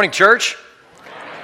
Morning, 0.00 0.12
church. 0.12 0.56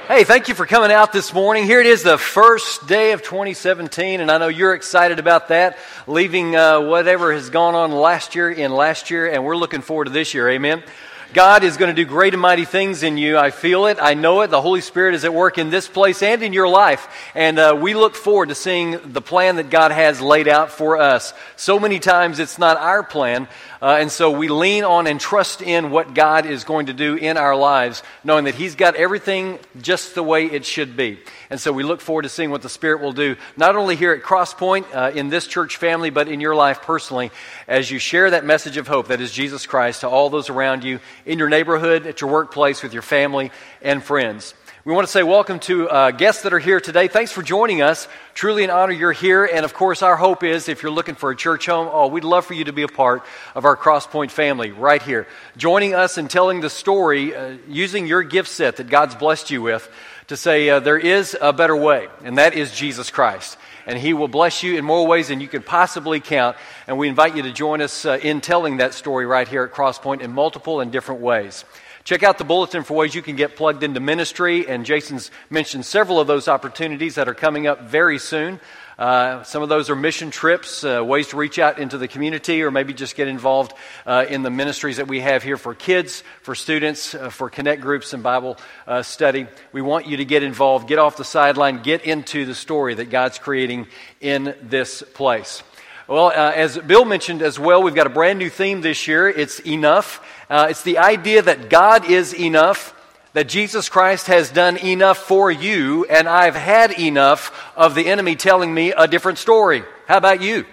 Hey, 0.08 0.24
thank 0.24 0.48
you 0.48 0.54
for 0.54 0.64
coming 0.64 0.90
out 0.90 1.12
this 1.12 1.34
morning. 1.34 1.66
Here 1.66 1.78
it 1.78 1.86
is, 1.86 2.02
the 2.02 2.16
first 2.16 2.86
day 2.86 3.12
of 3.12 3.22
2017, 3.22 4.22
and 4.22 4.30
I 4.30 4.38
know 4.38 4.48
you're 4.48 4.72
excited 4.72 5.18
about 5.18 5.48
that, 5.48 5.76
leaving 6.06 6.56
uh, 6.56 6.80
whatever 6.80 7.34
has 7.34 7.50
gone 7.50 7.74
on 7.74 7.92
last 7.92 8.34
year 8.34 8.50
in 8.50 8.72
last 8.72 9.10
year, 9.10 9.30
and 9.30 9.44
we're 9.44 9.58
looking 9.58 9.82
forward 9.82 10.06
to 10.06 10.10
this 10.10 10.32
year. 10.32 10.48
Amen. 10.48 10.82
God 11.32 11.64
is 11.64 11.76
going 11.76 11.94
to 11.94 12.02
do 12.02 12.08
great 12.08 12.34
and 12.34 12.40
mighty 12.40 12.64
things 12.64 13.02
in 13.02 13.18
you. 13.18 13.36
I 13.36 13.50
feel 13.50 13.86
it. 13.86 13.98
I 14.00 14.14
know 14.14 14.42
it. 14.42 14.48
The 14.48 14.62
Holy 14.62 14.80
Spirit 14.80 15.14
is 15.14 15.24
at 15.24 15.34
work 15.34 15.58
in 15.58 15.70
this 15.70 15.88
place 15.88 16.22
and 16.22 16.42
in 16.42 16.52
your 16.52 16.68
life. 16.68 17.08
And 17.34 17.58
uh, 17.58 17.76
we 17.78 17.94
look 17.94 18.14
forward 18.14 18.48
to 18.50 18.54
seeing 18.54 19.12
the 19.12 19.20
plan 19.20 19.56
that 19.56 19.68
God 19.68 19.90
has 19.90 20.20
laid 20.20 20.48
out 20.48 20.70
for 20.70 20.98
us. 20.98 21.34
So 21.56 21.80
many 21.80 21.98
times 21.98 22.38
it's 22.38 22.58
not 22.58 22.76
our 22.76 23.02
plan. 23.02 23.48
Uh, 23.82 23.98
and 24.00 24.10
so 24.10 24.30
we 24.30 24.48
lean 24.48 24.84
on 24.84 25.06
and 25.06 25.20
trust 25.20 25.62
in 25.62 25.90
what 25.90 26.14
God 26.14 26.46
is 26.46 26.64
going 26.64 26.86
to 26.86 26.94
do 26.94 27.16
in 27.16 27.36
our 27.36 27.56
lives, 27.56 28.02
knowing 28.24 28.44
that 28.44 28.54
He's 28.54 28.74
got 28.74 28.94
everything 28.96 29.58
just 29.80 30.14
the 30.14 30.22
way 30.22 30.46
it 30.46 30.64
should 30.64 30.96
be. 30.96 31.18
And 31.50 31.60
so 31.60 31.72
we 31.72 31.82
look 31.82 32.00
forward 32.00 32.22
to 32.22 32.28
seeing 32.28 32.50
what 32.50 32.62
the 32.62 32.68
Spirit 32.68 33.00
will 33.00 33.12
do, 33.12 33.36
not 33.56 33.76
only 33.76 33.96
here 33.96 34.12
at 34.12 34.22
Crosspoint 34.22 34.84
uh, 34.94 35.12
in 35.14 35.28
this 35.28 35.46
church 35.46 35.76
family, 35.76 36.10
but 36.10 36.28
in 36.28 36.40
your 36.40 36.54
life 36.54 36.82
personally, 36.82 37.30
as 37.68 37.90
you 37.90 37.98
share 37.98 38.30
that 38.30 38.44
message 38.44 38.76
of 38.76 38.88
hope 38.88 39.08
that 39.08 39.20
is 39.20 39.32
Jesus 39.32 39.66
Christ 39.66 40.00
to 40.00 40.08
all 40.08 40.30
those 40.30 40.50
around 40.50 40.82
you, 40.82 41.00
in 41.24 41.38
your 41.38 41.48
neighborhood, 41.48 42.06
at 42.06 42.20
your 42.20 42.30
workplace, 42.30 42.82
with 42.82 42.92
your 42.92 43.02
family 43.02 43.52
and 43.80 44.02
friends. 44.02 44.54
We 44.86 44.92
want 44.92 45.04
to 45.04 45.10
say 45.10 45.24
welcome 45.24 45.58
to 45.60 45.88
uh, 45.88 46.10
guests 46.12 46.44
that 46.44 46.52
are 46.52 46.60
here 46.60 46.78
today. 46.78 47.08
Thanks 47.08 47.32
for 47.32 47.42
joining 47.42 47.82
us. 47.82 48.06
Truly 48.34 48.62
an 48.62 48.70
honor 48.70 48.92
you're 48.92 49.10
here. 49.10 49.44
And 49.44 49.64
of 49.64 49.74
course, 49.74 50.00
our 50.00 50.14
hope 50.14 50.44
is 50.44 50.68
if 50.68 50.84
you're 50.84 50.92
looking 50.92 51.16
for 51.16 51.32
a 51.32 51.36
church 51.36 51.66
home, 51.66 51.88
oh, 51.90 52.06
we'd 52.06 52.22
love 52.22 52.46
for 52.46 52.54
you 52.54 52.62
to 52.66 52.72
be 52.72 52.82
a 52.82 52.88
part 52.88 53.24
of 53.56 53.64
our 53.64 53.76
Crosspoint 53.76 54.30
family 54.30 54.70
right 54.70 55.02
here. 55.02 55.26
Joining 55.56 55.96
us 55.96 56.18
and 56.18 56.30
telling 56.30 56.60
the 56.60 56.70
story 56.70 57.34
uh, 57.34 57.56
using 57.66 58.06
your 58.06 58.22
gift 58.22 58.48
set 58.48 58.76
that 58.76 58.88
God's 58.88 59.16
blessed 59.16 59.50
you 59.50 59.60
with 59.60 59.90
to 60.28 60.36
say 60.36 60.68
uh, 60.68 60.80
there 60.80 60.98
is 60.98 61.36
a 61.40 61.52
better 61.52 61.76
way, 61.76 62.08
and 62.24 62.38
that 62.38 62.54
is 62.54 62.72
Jesus 62.72 63.10
Christ. 63.10 63.56
And 63.86 63.98
He 63.98 64.12
will 64.12 64.28
bless 64.28 64.62
you 64.62 64.76
in 64.76 64.84
more 64.84 65.06
ways 65.06 65.28
than 65.28 65.40
you 65.40 65.48
can 65.48 65.62
possibly 65.62 66.20
count. 66.20 66.56
And 66.86 66.98
we 66.98 67.08
invite 67.08 67.36
you 67.36 67.42
to 67.42 67.52
join 67.52 67.80
us 67.80 68.04
uh, 68.04 68.18
in 68.20 68.40
telling 68.40 68.78
that 68.78 68.94
story 68.94 69.26
right 69.26 69.46
here 69.46 69.62
at 69.62 69.72
Crosspoint 69.72 70.20
in 70.20 70.32
multiple 70.32 70.80
and 70.80 70.90
different 70.90 71.20
ways. 71.20 71.64
Check 72.02 72.22
out 72.22 72.38
the 72.38 72.44
bulletin 72.44 72.84
for 72.84 72.94
ways 72.94 73.14
you 73.16 73.22
can 73.22 73.34
get 73.34 73.56
plugged 73.56 73.82
into 73.82 73.98
ministry, 73.98 74.68
and 74.68 74.86
Jason's 74.86 75.32
mentioned 75.50 75.84
several 75.84 76.20
of 76.20 76.28
those 76.28 76.46
opportunities 76.46 77.16
that 77.16 77.28
are 77.28 77.34
coming 77.34 77.66
up 77.66 77.82
very 77.82 78.18
soon. 78.18 78.60
Uh, 78.98 79.42
some 79.42 79.62
of 79.62 79.68
those 79.68 79.90
are 79.90 79.96
mission 79.96 80.30
trips, 80.30 80.82
uh, 80.82 81.04
ways 81.04 81.28
to 81.28 81.36
reach 81.36 81.58
out 81.58 81.78
into 81.78 81.98
the 81.98 82.08
community, 82.08 82.62
or 82.62 82.70
maybe 82.70 82.94
just 82.94 83.14
get 83.14 83.28
involved 83.28 83.74
uh, 84.06 84.24
in 84.26 84.42
the 84.42 84.48
ministries 84.48 84.96
that 84.96 85.06
we 85.06 85.20
have 85.20 85.42
here 85.42 85.58
for 85.58 85.74
kids, 85.74 86.22
for 86.40 86.54
students, 86.54 87.14
uh, 87.14 87.28
for 87.28 87.50
connect 87.50 87.82
groups 87.82 88.14
and 88.14 88.22
Bible 88.22 88.56
uh, 88.86 89.02
study. 89.02 89.46
We 89.72 89.82
want 89.82 90.06
you 90.06 90.16
to 90.16 90.24
get 90.24 90.42
involved, 90.42 90.88
get 90.88 90.98
off 90.98 91.18
the 91.18 91.24
sideline, 91.24 91.82
get 91.82 92.06
into 92.06 92.46
the 92.46 92.54
story 92.54 92.94
that 92.94 93.10
God's 93.10 93.38
creating 93.38 93.86
in 94.22 94.54
this 94.62 95.02
place. 95.02 95.62
Well, 96.08 96.30
as 96.30 96.78
Bill 96.78 97.04
mentioned 97.04 97.42
as 97.42 97.58
well, 97.58 97.82
we've 97.82 97.94
got 97.94 98.06
a 98.06 98.10
brand 98.10 98.38
new 98.38 98.48
theme 98.48 98.80
this 98.80 99.08
year. 99.08 99.28
It's 99.28 99.58
enough. 99.60 100.24
It's 100.48 100.82
the 100.82 100.98
idea 100.98 101.42
that 101.42 101.68
God 101.68 102.08
is 102.08 102.32
enough, 102.32 102.94
that 103.36 103.48
Jesus 103.48 103.90
Christ 103.90 104.28
has 104.28 104.50
done 104.50 104.78
enough 104.78 105.18
for 105.18 105.50
you, 105.50 106.06
and 106.06 106.26
I've 106.26 106.54
had 106.54 106.98
enough 106.98 107.52
of 107.76 107.94
the 107.94 108.06
enemy 108.06 108.34
telling 108.34 108.72
me 108.72 108.92
a 108.92 109.06
different 109.06 109.36
story. 109.36 109.82
How 110.08 110.16
about 110.16 110.40
you? 110.40 110.64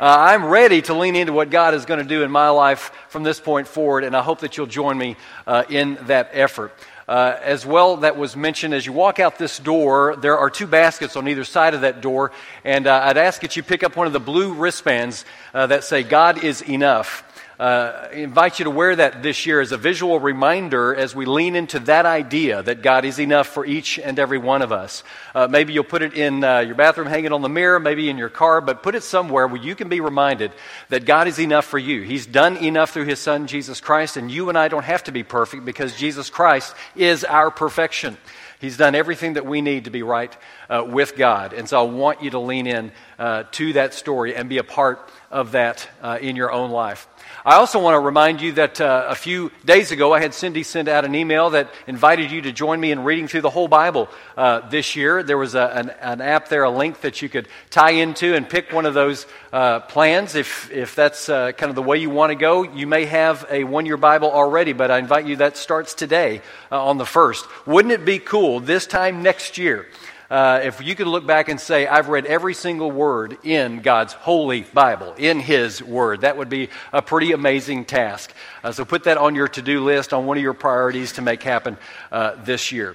Uh, 0.00 0.16
I'm 0.18 0.46
ready 0.46 0.80
to 0.80 0.94
lean 0.94 1.16
into 1.16 1.34
what 1.34 1.50
God 1.50 1.74
is 1.74 1.84
going 1.84 2.00
to 2.00 2.06
do 2.06 2.22
in 2.22 2.30
my 2.30 2.48
life 2.48 2.92
from 3.10 3.24
this 3.24 3.38
point 3.40 3.68
forward, 3.68 4.04
and 4.04 4.16
I 4.16 4.22
hope 4.22 4.40
that 4.40 4.56
you'll 4.56 4.66
join 4.66 4.96
me 4.96 5.16
uh, 5.46 5.64
in 5.68 5.98
that 6.06 6.30
effort. 6.32 6.72
Uh, 7.06 7.36
as 7.42 7.66
well, 7.66 7.98
that 7.98 8.16
was 8.16 8.34
mentioned 8.34 8.72
as 8.72 8.86
you 8.86 8.94
walk 8.94 9.18
out 9.18 9.36
this 9.36 9.58
door, 9.58 10.16
there 10.16 10.38
are 10.38 10.48
two 10.48 10.66
baskets 10.66 11.14
on 11.14 11.28
either 11.28 11.44
side 11.44 11.74
of 11.74 11.82
that 11.82 12.00
door, 12.00 12.32
and 12.64 12.86
uh, 12.86 13.02
I'd 13.04 13.18
ask 13.18 13.42
that 13.42 13.54
you 13.54 13.62
pick 13.62 13.82
up 13.82 13.96
one 13.96 14.06
of 14.06 14.14
the 14.14 14.20
blue 14.20 14.54
wristbands 14.54 15.26
uh, 15.52 15.66
that 15.66 15.84
say, 15.84 16.04
God 16.04 16.42
is 16.42 16.62
enough 16.62 17.22
uh, 17.58 18.06
invite 18.12 18.60
you 18.60 18.64
to 18.64 18.70
wear 18.70 18.94
that 18.94 19.20
this 19.20 19.44
year 19.44 19.60
as 19.60 19.72
a 19.72 19.76
visual 19.76 20.20
reminder 20.20 20.94
as 20.94 21.14
we 21.14 21.26
lean 21.26 21.56
into 21.56 21.80
that 21.80 22.06
idea 22.06 22.62
that 22.62 22.82
God 22.82 23.04
is 23.04 23.18
enough 23.18 23.48
for 23.48 23.66
each 23.66 23.98
and 23.98 24.16
every 24.18 24.38
one 24.38 24.62
of 24.62 24.70
us. 24.70 25.02
Uh, 25.34 25.48
maybe 25.48 25.72
you'll 25.72 25.82
put 25.82 26.02
it 26.02 26.14
in 26.14 26.44
uh, 26.44 26.60
your 26.60 26.76
bathroom, 26.76 27.08
hang 27.08 27.24
it 27.24 27.32
on 27.32 27.42
the 27.42 27.48
mirror, 27.48 27.80
maybe 27.80 28.08
in 28.08 28.16
your 28.16 28.28
car, 28.28 28.60
but 28.60 28.84
put 28.84 28.94
it 28.94 29.02
somewhere 29.02 29.48
where 29.48 29.60
you 29.60 29.74
can 29.74 29.88
be 29.88 30.00
reminded 30.00 30.52
that 30.88 31.04
God 31.04 31.26
is 31.26 31.40
enough 31.40 31.64
for 31.64 31.78
you. 31.78 32.02
He's 32.02 32.26
done 32.26 32.56
enough 32.58 32.90
through 32.90 33.06
His 33.06 33.18
Son, 33.18 33.48
Jesus 33.48 33.80
Christ, 33.80 34.16
and 34.16 34.30
you 34.30 34.48
and 34.48 34.56
I 34.56 34.68
don't 34.68 34.84
have 34.84 35.02
to 35.04 35.12
be 35.12 35.24
perfect 35.24 35.64
because 35.64 35.96
Jesus 35.96 36.30
Christ 36.30 36.76
is 36.94 37.24
our 37.24 37.50
perfection. 37.50 38.16
He's 38.60 38.76
done 38.76 38.94
everything 38.94 39.34
that 39.34 39.46
we 39.46 39.60
need 39.60 39.84
to 39.84 39.90
be 39.90 40.02
right 40.02 40.36
uh, 40.68 40.84
with 40.86 41.16
God. 41.16 41.52
And 41.52 41.68
so 41.68 41.80
I 41.80 41.90
want 41.90 42.22
you 42.22 42.30
to 42.30 42.40
lean 42.40 42.66
in 42.66 42.90
uh, 43.18 43.44
to 43.52 43.72
that 43.74 43.94
story 43.94 44.34
and 44.34 44.48
be 44.48 44.58
a 44.58 44.64
part 44.64 45.10
of 45.30 45.52
that 45.52 45.88
uh, 46.02 46.18
in 46.20 46.36
your 46.36 46.50
own 46.50 46.70
life. 46.70 47.06
I 47.44 47.54
also 47.54 47.80
want 47.80 47.94
to 47.94 48.00
remind 48.00 48.40
you 48.40 48.52
that 48.52 48.80
uh, 48.80 49.06
a 49.08 49.14
few 49.14 49.50
days 49.64 49.92
ago 49.92 50.12
I 50.12 50.20
had 50.20 50.34
Cindy 50.34 50.62
send 50.62 50.88
out 50.88 51.04
an 51.04 51.14
email 51.14 51.50
that 51.50 51.70
invited 51.86 52.30
you 52.30 52.42
to 52.42 52.52
join 52.52 52.80
me 52.80 52.90
in 52.90 53.04
reading 53.04 53.28
through 53.28 53.42
the 53.42 53.50
whole 53.50 53.68
Bible 53.68 54.08
uh, 54.36 54.68
this 54.68 54.96
year. 54.96 55.22
There 55.22 55.38
was 55.38 55.54
a, 55.54 55.66
an, 55.74 55.90
an, 56.00 56.20
app 56.20 56.48
there, 56.48 56.64
a 56.64 56.70
link 56.70 57.02
that 57.02 57.22
you 57.22 57.28
could 57.28 57.48
tie 57.70 57.92
into 57.92 58.34
and 58.34 58.48
pick 58.48 58.72
one 58.72 58.86
of 58.86 58.94
those 58.94 59.26
uh, 59.52 59.80
plans 59.80 60.34
if, 60.34 60.70
if 60.70 60.94
that's 60.94 61.28
uh, 61.28 61.52
kind 61.52 61.70
of 61.70 61.76
the 61.76 61.82
way 61.82 61.98
you 61.98 62.10
want 62.10 62.30
to 62.30 62.34
go. 62.34 62.62
You 62.62 62.86
may 62.86 63.04
have 63.04 63.46
a 63.50 63.64
one 63.64 63.86
year 63.86 63.96
Bible 63.96 64.30
already, 64.30 64.72
but 64.72 64.90
I 64.90 64.98
invite 64.98 65.26
you, 65.26 65.36
that 65.36 65.56
starts 65.56 65.94
today 65.94 66.42
uh, 66.72 66.84
on 66.84 66.98
the 66.98 67.04
1st. 67.04 67.66
Wouldn't 67.66 67.92
it 67.92 68.04
be 68.04 68.18
cool 68.18 68.60
this 68.60 68.86
time 68.86 69.22
next 69.22 69.58
year? 69.58 69.86
Uh, 70.30 70.60
if 70.62 70.82
you 70.84 70.94
could 70.94 71.06
look 71.06 71.26
back 71.26 71.48
and 71.48 71.58
say, 71.58 71.86
I've 71.86 72.08
read 72.08 72.26
every 72.26 72.52
single 72.52 72.90
word 72.90 73.38
in 73.44 73.80
God's 73.80 74.12
holy 74.12 74.60
Bible, 74.60 75.14
in 75.16 75.40
His 75.40 75.82
Word, 75.82 76.20
that 76.20 76.36
would 76.36 76.50
be 76.50 76.68
a 76.92 77.00
pretty 77.00 77.32
amazing 77.32 77.86
task. 77.86 78.32
Uh, 78.62 78.72
so 78.72 78.84
put 78.84 79.04
that 79.04 79.16
on 79.16 79.34
your 79.34 79.48
to 79.48 79.62
do 79.62 79.82
list, 79.82 80.12
on 80.12 80.26
one 80.26 80.36
of 80.36 80.42
your 80.42 80.52
priorities 80.52 81.12
to 81.12 81.22
make 81.22 81.42
happen 81.42 81.78
uh, 82.12 82.34
this 82.44 82.72
year. 82.72 82.94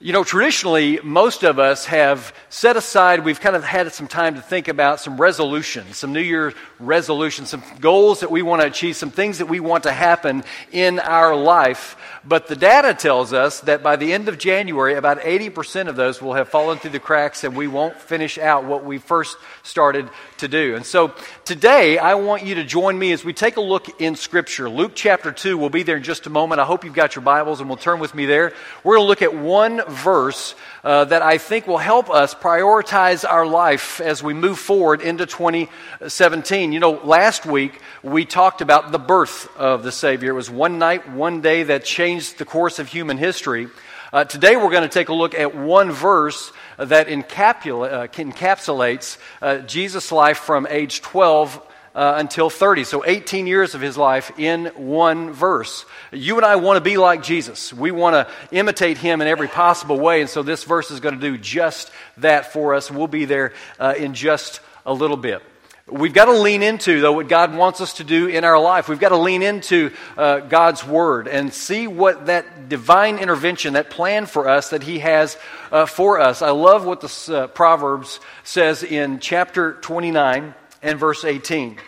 You 0.00 0.12
know, 0.12 0.22
traditionally, 0.22 1.00
most 1.02 1.42
of 1.42 1.58
us 1.58 1.86
have 1.86 2.32
set 2.50 2.76
aside, 2.76 3.24
we've 3.24 3.40
kind 3.40 3.56
of 3.56 3.64
had 3.64 3.90
some 3.92 4.06
time 4.06 4.36
to 4.36 4.40
think 4.40 4.68
about 4.68 5.00
some 5.00 5.20
resolutions, 5.20 5.96
some 5.96 6.12
New 6.12 6.20
Year 6.20 6.54
resolutions, 6.80 7.50
some 7.50 7.62
goals 7.80 8.20
that 8.20 8.30
we 8.30 8.42
want 8.42 8.62
to 8.62 8.68
achieve, 8.68 8.96
some 8.96 9.10
things 9.10 9.38
that 9.38 9.46
we 9.46 9.60
want 9.60 9.84
to 9.84 9.92
happen 9.92 10.44
in 10.72 10.98
our 11.00 11.34
life. 11.34 11.96
But 12.24 12.46
the 12.46 12.56
data 12.56 12.94
tells 12.94 13.32
us 13.32 13.60
that 13.62 13.82
by 13.82 13.96
the 13.96 14.12
end 14.12 14.28
of 14.28 14.38
January, 14.38 14.94
about 14.94 15.20
80% 15.20 15.88
of 15.88 15.96
those 15.96 16.20
will 16.20 16.34
have 16.34 16.48
fallen 16.48 16.78
through 16.78 16.90
the 16.90 17.00
cracks 17.00 17.42
and 17.42 17.56
we 17.56 17.68
won't 17.68 17.96
finish 18.00 18.38
out 18.38 18.64
what 18.64 18.84
we 18.84 18.98
first 18.98 19.36
started 19.62 20.08
to 20.38 20.48
do. 20.48 20.76
And 20.76 20.84
so 20.84 21.14
today, 21.44 21.98
I 21.98 22.14
want 22.14 22.44
you 22.44 22.56
to 22.56 22.64
join 22.64 22.98
me 22.98 23.12
as 23.12 23.24
we 23.24 23.32
take 23.32 23.56
a 23.56 23.62
look 23.62 24.00
in 24.00 24.14
Scripture. 24.14 24.68
Luke 24.68 24.92
chapter 24.94 25.32
2 25.32 25.56
we'll 25.56 25.70
be 25.70 25.82
there 25.82 25.96
in 25.96 26.02
just 26.02 26.26
a 26.26 26.30
moment. 26.30 26.60
I 26.60 26.64
hope 26.64 26.84
you've 26.84 26.94
got 26.94 27.16
your 27.16 27.22
Bibles 27.22 27.60
and 27.60 27.68
we'll 27.68 27.78
turn 27.78 27.98
with 27.98 28.14
me 28.14 28.26
there. 28.26 28.52
We're 28.84 28.96
going 28.96 29.04
to 29.04 29.08
look 29.08 29.22
at 29.22 29.34
one 29.34 29.82
verse 29.88 30.54
uh, 30.84 31.04
that 31.06 31.22
I 31.22 31.38
think 31.38 31.66
will 31.66 31.78
help 31.78 32.10
us 32.10 32.34
prioritize 32.34 33.28
our 33.28 33.46
life 33.46 34.00
as 34.00 34.22
we 34.22 34.34
move 34.34 34.58
forward 34.58 35.00
into 35.00 35.26
2017. 35.26 36.67
You 36.72 36.80
know, 36.80 36.92
last 36.92 37.46
week 37.46 37.80
we 38.02 38.24
talked 38.24 38.60
about 38.60 38.92
the 38.92 38.98
birth 38.98 39.48
of 39.56 39.82
the 39.82 39.92
Savior. 39.92 40.30
It 40.30 40.34
was 40.34 40.50
one 40.50 40.78
night, 40.78 41.10
one 41.10 41.40
day 41.40 41.62
that 41.62 41.84
changed 41.84 42.38
the 42.38 42.44
course 42.44 42.78
of 42.78 42.88
human 42.88 43.16
history. 43.16 43.68
Uh, 44.12 44.24
today 44.24 44.56
we're 44.56 44.70
going 44.70 44.82
to 44.82 44.88
take 44.88 45.08
a 45.08 45.14
look 45.14 45.34
at 45.34 45.54
one 45.54 45.90
verse 45.90 46.52
that 46.76 47.08
uh, 47.08 47.10
encapsulates 47.10 49.18
uh, 49.40 49.58
Jesus' 49.58 50.12
life 50.12 50.38
from 50.38 50.66
age 50.68 51.00
12 51.00 51.62
uh, 51.94 52.14
until 52.16 52.50
30. 52.50 52.84
So 52.84 53.04
18 53.04 53.46
years 53.46 53.74
of 53.74 53.80
his 53.80 53.96
life 53.96 54.30
in 54.38 54.66
one 54.76 55.32
verse. 55.32 55.84
You 56.12 56.36
and 56.36 56.44
I 56.44 56.56
want 56.56 56.76
to 56.76 56.82
be 56.82 56.96
like 56.96 57.22
Jesus. 57.22 57.72
We 57.72 57.90
want 57.90 58.14
to 58.14 58.32
imitate 58.50 58.98
him 58.98 59.20
in 59.20 59.28
every 59.28 59.48
possible 59.48 59.98
way. 59.98 60.20
And 60.20 60.28
so 60.28 60.42
this 60.42 60.64
verse 60.64 60.90
is 60.90 61.00
going 61.00 61.14
to 61.14 61.20
do 61.20 61.38
just 61.38 61.90
that 62.18 62.52
for 62.52 62.74
us. 62.74 62.90
We'll 62.90 63.06
be 63.06 63.24
there 63.24 63.52
uh, 63.78 63.94
in 63.96 64.14
just 64.14 64.60
a 64.84 64.92
little 64.92 65.16
bit. 65.16 65.42
We've 65.90 66.12
got 66.12 66.26
to 66.26 66.32
lean 66.32 66.62
into, 66.62 67.00
though, 67.00 67.12
what 67.12 67.28
God 67.28 67.56
wants 67.56 67.80
us 67.80 67.94
to 67.94 68.04
do 68.04 68.26
in 68.26 68.44
our 68.44 68.60
life. 68.60 68.90
We've 68.90 69.00
got 69.00 69.08
to 69.08 69.16
lean 69.16 69.42
into 69.42 69.90
uh, 70.18 70.40
God's 70.40 70.86
Word 70.86 71.28
and 71.28 71.52
see 71.52 71.86
what 71.86 72.26
that 72.26 72.68
divine 72.68 73.18
intervention, 73.18 73.72
that 73.72 73.88
plan 73.88 74.26
for 74.26 74.48
us 74.48 74.70
that 74.70 74.82
He 74.82 74.98
has 74.98 75.38
uh, 75.72 75.86
for 75.86 76.20
us. 76.20 76.42
I 76.42 76.50
love 76.50 76.84
what 76.84 77.00
the 77.00 77.34
uh, 77.34 77.46
Proverbs 77.46 78.20
says 78.44 78.82
in 78.82 79.18
chapter 79.18 79.74
29 79.74 80.54
and 80.82 80.98
verse 80.98 81.24
18. 81.24 81.78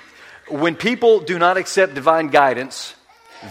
When 0.49 0.77
people 0.77 1.21
do 1.21 1.39
not 1.39 1.59
accept 1.59 1.95
divine 1.95 2.29
guidance, 2.29 2.95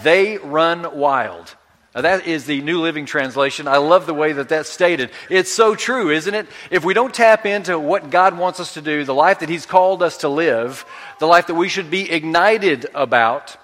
they 0.02 0.38
run 0.38 0.96
wild. 0.96 1.54
Now, 1.94 2.02
that 2.02 2.26
is 2.26 2.46
the 2.46 2.60
New 2.60 2.80
Living 2.80 3.04
Translation. 3.04 3.66
I 3.66 3.78
love 3.78 4.06
the 4.06 4.14
way 4.14 4.32
that 4.32 4.48
that's 4.48 4.68
stated. 4.68 5.10
It's 5.28 5.50
so 5.50 5.74
true, 5.74 6.10
isn't 6.10 6.34
it? 6.34 6.46
If 6.70 6.84
we 6.84 6.94
don't 6.94 7.12
tap 7.12 7.46
into 7.46 7.80
what 7.80 8.10
God 8.10 8.38
wants 8.38 8.60
us 8.60 8.74
to 8.74 8.80
do, 8.80 9.04
the 9.04 9.14
life 9.14 9.40
that 9.40 9.48
He's 9.48 9.66
called 9.66 10.00
us 10.00 10.18
to 10.18 10.28
live, 10.28 10.84
the 11.18 11.26
life 11.26 11.48
that 11.48 11.56
we 11.56 11.68
should 11.68 11.90
be 11.90 12.08
ignited 12.08 12.86
about, 12.94 13.56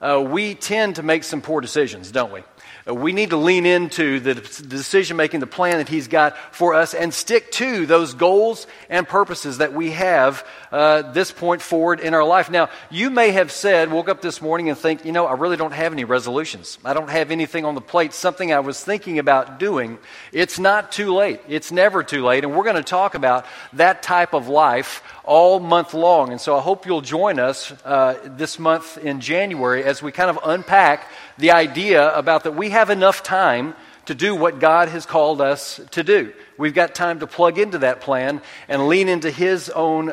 uh, 0.00 0.24
we 0.24 0.54
tend 0.54 0.96
to 0.96 1.02
make 1.02 1.24
some 1.24 1.40
poor 1.40 1.60
decisions, 1.60 2.12
don't 2.12 2.32
we? 2.32 2.44
Uh, 2.88 2.94
we 2.94 3.12
need 3.12 3.30
to 3.30 3.36
lean 3.36 3.66
into 3.66 4.20
the 4.20 4.34
decision 4.34 5.16
making, 5.16 5.40
the 5.40 5.46
plan 5.46 5.78
that 5.78 5.88
He's 5.88 6.08
got 6.08 6.36
for 6.54 6.74
us, 6.74 6.94
and 6.94 7.12
stick 7.12 7.50
to 7.52 7.86
those 7.86 8.14
goals 8.14 8.66
and 8.88 9.06
purposes 9.06 9.58
that 9.58 9.72
we 9.72 9.90
have 9.90 10.46
uh, 10.70 11.02
this 11.12 11.30
point 11.30 11.62
forward 11.62 12.00
in 12.00 12.14
our 12.14 12.24
life. 12.24 12.50
Now, 12.50 12.70
you 12.90 13.10
may 13.10 13.32
have 13.32 13.52
said, 13.52 13.90
woke 13.90 14.08
up 14.08 14.20
this 14.22 14.40
morning 14.40 14.68
and 14.68 14.78
think, 14.78 15.04
you 15.04 15.12
know, 15.12 15.26
I 15.26 15.34
really 15.34 15.56
don't 15.56 15.72
have 15.72 15.92
any 15.92 16.04
resolutions. 16.04 16.78
I 16.84 16.94
don't 16.94 17.10
have 17.10 17.30
anything 17.30 17.64
on 17.64 17.74
the 17.74 17.80
plate, 17.80 18.12
something 18.12 18.52
I 18.52 18.60
was 18.60 18.82
thinking 18.82 19.18
about 19.18 19.58
doing. 19.58 19.98
It's 20.32 20.58
not 20.58 20.92
too 20.92 21.14
late. 21.14 21.40
It's 21.48 21.70
never 21.70 22.02
too 22.02 22.24
late. 22.24 22.44
And 22.44 22.56
we're 22.56 22.64
going 22.64 22.76
to 22.76 22.82
talk 22.82 23.14
about 23.14 23.46
that 23.74 24.02
type 24.02 24.32
of 24.32 24.48
life 24.48 25.02
all 25.24 25.60
month 25.60 25.94
long. 25.94 26.30
And 26.30 26.40
so 26.40 26.56
I 26.56 26.60
hope 26.60 26.86
you'll 26.86 27.00
join 27.00 27.38
us 27.38 27.72
uh, 27.84 28.18
this 28.24 28.58
month 28.58 28.98
in 28.98 29.20
January 29.20 29.84
as 29.84 30.02
we 30.02 30.12
kind 30.12 30.30
of 30.30 30.38
unpack 30.44 31.08
the 31.38 31.52
idea 31.52 32.14
about 32.14 32.44
that 32.44 32.52
we 32.52 32.70
have 32.70 32.90
enough 32.90 33.22
time 33.22 33.74
to 34.06 34.14
do 34.14 34.34
what 34.34 34.58
God 34.58 34.88
has 34.88 35.06
called 35.06 35.40
us 35.40 35.80
to 35.92 36.02
do. 36.02 36.32
We've 36.58 36.74
got 36.74 36.94
time 36.94 37.20
to 37.20 37.26
plug 37.26 37.58
into 37.58 37.78
that 37.78 38.00
plan 38.00 38.42
and 38.68 38.88
lean 38.88 39.08
into 39.08 39.30
His 39.30 39.70
own 39.70 40.10
uh, 40.10 40.12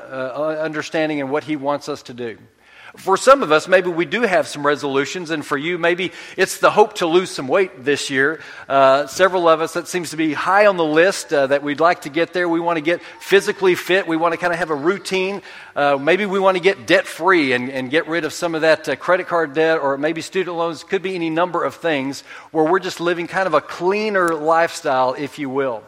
understanding 0.61 1.21
and 1.21 1.31
what 1.31 1.44
He 1.44 1.56
wants 1.56 1.89
us 1.89 2.03
to 2.03 2.13
do. 2.13 2.38
For 3.00 3.16
some 3.16 3.44
of 3.44 3.51
us, 3.54 3.69
maybe 3.69 3.90
we 3.90 4.04
do 4.04 4.24
have 4.24 4.46
some 4.46 4.68
resolutions, 4.68 5.30
and 5.30 5.46
for 5.46 5.57
you, 5.57 5.78
maybe 5.78 6.12
it's 6.36 6.57
the 6.57 6.69
hope 6.69 6.96
to 6.96 7.07
lose 7.07 7.31
some 7.31 7.48
weight 7.48 7.86
this 7.86 8.10
year. 8.10 8.42
Uh, 8.68 9.07
several 9.07 9.48
of 9.48 9.62
us, 9.62 9.72
that 9.75 9.88
seems 9.88 10.10
to 10.10 10.18
be 10.18 10.34
high 10.34 10.66
on 10.66 10.75
the 10.75 10.84
list 10.84 11.31
uh, 11.31 11.48
that 11.48 11.63
we'd 11.63 11.80
like 11.80 12.01
to 12.01 12.10
get 12.10 12.34
there. 12.34 12.50
We 12.50 12.60
want 12.60 12.75
to 12.75 12.81
get 12.81 13.01
physically 13.22 13.75
fit. 13.75 14.06
We 14.06 14.18
want 14.18 14.34
to 14.34 14.38
kind 14.38 14.51
of 14.51 14.60
have 14.60 14.69
a 14.69 14.75
routine. 14.75 15.42
Uh, 15.78 15.96
maybe 15.96 16.25
we 16.25 16.40
want 16.40 16.57
to 16.57 16.62
get 16.62 16.88
debt 16.88 17.07
free 17.07 17.54
and, 17.54 17.72
and, 17.72 17.90
get 17.90 18.06
rid 18.10 18.25
of 18.25 18.34
some 18.34 18.54
of 18.54 18.62
that 18.62 18.90
uh, 18.90 18.98
credit 18.98 19.28
card 19.28 19.54
debt, 19.54 19.80
or 19.80 19.98
maybe 19.98 20.19
student 20.22 20.57
loans. 20.57 20.84
Could 20.84 21.02
be 21.02 21.16
any 21.16 21.30
number 21.30 21.63
of 21.63 21.75
things 21.75 22.25
where 22.52 22.66
we're 22.66 22.80
just 22.80 23.00
living 23.00 23.28
kind 23.28 23.48
of 23.48 23.54
a 23.54 23.62
cleaner 23.62 24.36
lifestyle, 24.36 25.13
if 25.13 25.40
you 25.40 25.50
will. 25.50 25.86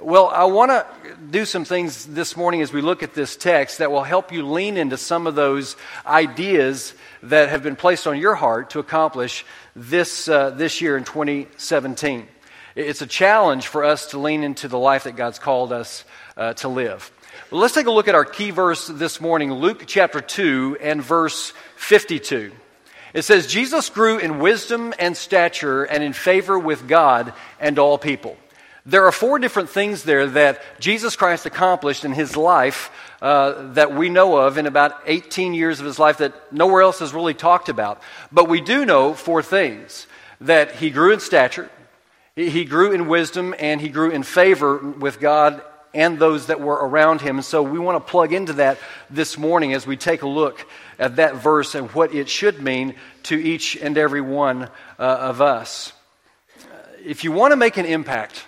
Well, 0.00 0.28
I 0.28 0.44
want 0.44 0.70
to 0.70 0.86
do 1.28 1.44
some 1.44 1.64
things 1.64 2.06
this 2.06 2.36
morning 2.36 2.62
as 2.62 2.72
we 2.72 2.82
look 2.82 3.02
at 3.02 3.14
this 3.14 3.34
text 3.34 3.78
that 3.78 3.90
will 3.90 4.04
help 4.04 4.30
you 4.30 4.46
lean 4.46 4.76
into 4.76 4.96
some 4.96 5.26
of 5.26 5.34
those 5.34 5.74
ideas 6.06 6.94
that 7.24 7.48
have 7.48 7.64
been 7.64 7.74
placed 7.74 8.06
on 8.06 8.16
your 8.16 8.36
heart 8.36 8.70
to 8.70 8.78
accomplish 8.78 9.44
this, 9.74 10.28
uh, 10.28 10.50
this 10.50 10.80
year 10.80 10.96
in 10.96 11.02
2017. 11.02 12.28
It's 12.76 13.02
a 13.02 13.08
challenge 13.08 13.66
for 13.66 13.84
us 13.84 14.10
to 14.10 14.20
lean 14.20 14.44
into 14.44 14.68
the 14.68 14.78
life 14.78 15.02
that 15.02 15.16
God's 15.16 15.40
called 15.40 15.72
us 15.72 16.04
uh, 16.36 16.52
to 16.54 16.68
live. 16.68 17.10
Well, 17.50 17.60
let's 17.60 17.74
take 17.74 17.86
a 17.86 17.90
look 17.90 18.06
at 18.06 18.14
our 18.14 18.24
key 18.24 18.52
verse 18.52 18.86
this 18.86 19.20
morning, 19.20 19.52
Luke 19.52 19.82
chapter 19.88 20.20
2 20.20 20.78
and 20.80 21.02
verse 21.02 21.52
52. 21.74 22.52
It 23.14 23.22
says, 23.22 23.48
Jesus 23.48 23.90
grew 23.90 24.18
in 24.18 24.38
wisdom 24.38 24.94
and 24.96 25.16
stature 25.16 25.82
and 25.82 26.04
in 26.04 26.12
favor 26.12 26.56
with 26.56 26.86
God 26.86 27.32
and 27.58 27.80
all 27.80 27.98
people. 27.98 28.36
There 28.88 29.04
are 29.04 29.12
four 29.12 29.38
different 29.38 29.68
things 29.68 30.02
there 30.02 30.26
that 30.28 30.62
Jesus 30.80 31.14
Christ 31.14 31.44
accomplished 31.44 32.06
in 32.06 32.12
his 32.12 32.38
life 32.38 32.90
uh, 33.20 33.72
that 33.74 33.94
we 33.94 34.08
know 34.08 34.38
of 34.38 34.56
in 34.56 34.64
about 34.64 35.02
18 35.04 35.52
years 35.52 35.78
of 35.78 35.84
his 35.84 35.98
life 35.98 36.18
that 36.18 36.50
nowhere 36.50 36.80
else 36.80 37.00
has 37.00 37.12
really 37.12 37.34
talked 37.34 37.68
about. 37.68 38.02
But 38.32 38.48
we 38.48 38.62
do 38.62 38.86
know 38.86 39.12
four 39.12 39.42
things 39.42 40.06
that 40.40 40.76
he 40.76 40.88
grew 40.88 41.12
in 41.12 41.20
stature, 41.20 41.68
he 42.34 42.64
grew 42.64 42.92
in 42.92 43.08
wisdom, 43.08 43.54
and 43.58 43.78
he 43.78 43.90
grew 43.90 44.10
in 44.10 44.22
favor 44.22 44.78
with 44.78 45.20
God 45.20 45.60
and 45.92 46.18
those 46.18 46.46
that 46.46 46.62
were 46.62 46.76
around 46.76 47.20
him. 47.20 47.36
And 47.36 47.44
so 47.44 47.62
we 47.62 47.78
want 47.78 47.96
to 47.96 48.10
plug 48.10 48.32
into 48.32 48.54
that 48.54 48.78
this 49.10 49.36
morning 49.36 49.74
as 49.74 49.86
we 49.86 49.98
take 49.98 50.22
a 50.22 50.28
look 50.28 50.66
at 50.98 51.16
that 51.16 51.34
verse 51.34 51.74
and 51.74 51.90
what 51.90 52.14
it 52.14 52.30
should 52.30 52.62
mean 52.62 52.94
to 53.24 53.36
each 53.36 53.76
and 53.76 53.98
every 53.98 54.22
one 54.22 54.62
uh, 54.98 55.02
of 55.02 55.42
us. 55.42 55.92
If 57.04 57.22
you 57.22 57.32
want 57.32 57.52
to 57.52 57.56
make 57.56 57.76
an 57.76 57.84
impact, 57.84 58.46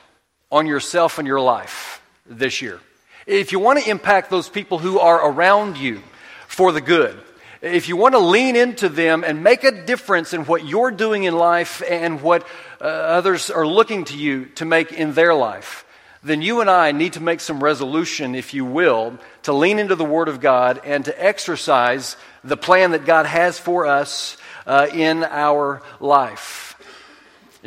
on 0.50 0.66
yourself 0.66 1.18
and 1.18 1.26
your 1.26 1.40
life 1.40 2.02
this 2.26 2.62
year. 2.62 2.80
If 3.26 3.52
you 3.52 3.58
want 3.58 3.78
to 3.78 3.90
impact 3.90 4.30
those 4.30 4.48
people 4.48 4.78
who 4.78 4.98
are 4.98 5.30
around 5.30 5.76
you 5.76 6.02
for 6.48 6.72
the 6.72 6.80
good, 6.80 7.18
if 7.62 7.88
you 7.88 7.96
want 7.96 8.14
to 8.14 8.18
lean 8.18 8.56
into 8.56 8.88
them 8.88 9.22
and 9.22 9.44
make 9.44 9.64
a 9.64 9.84
difference 9.84 10.32
in 10.32 10.46
what 10.46 10.66
you're 10.66 10.90
doing 10.90 11.24
in 11.24 11.36
life 11.36 11.82
and 11.86 12.22
what 12.22 12.46
uh, 12.80 12.84
others 12.84 13.50
are 13.50 13.66
looking 13.66 14.04
to 14.06 14.16
you 14.16 14.46
to 14.56 14.64
make 14.64 14.92
in 14.92 15.12
their 15.12 15.34
life, 15.34 15.84
then 16.22 16.40
you 16.40 16.62
and 16.62 16.70
I 16.70 16.92
need 16.92 17.14
to 17.14 17.20
make 17.20 17.40
some 17.40 17.62
resolution, 17.62 18.34
if 18.34 18.54
you 18.54 18.64
will, 18.64 19.18
to 19.42 19.52
lean 19.52 19.78
into 19.78 19.94
the 19.94 20.04
Word 20.04 20.28
of 20.28 20.40
God 20.40 20.80
and 20.84 21.04
to 21.04 21.22
exercise 21.24 22.16
the 22.42 22.56
plan 22.56 22.92
that 22.92 23.04
God 23.04 23.26
has 23.26 23.58
for 23.58 23.86
us 23.86 24.38
uh, 24.66 24.88
in 24.92 25.24
our 25.24 25.82
life. 25.98 26.76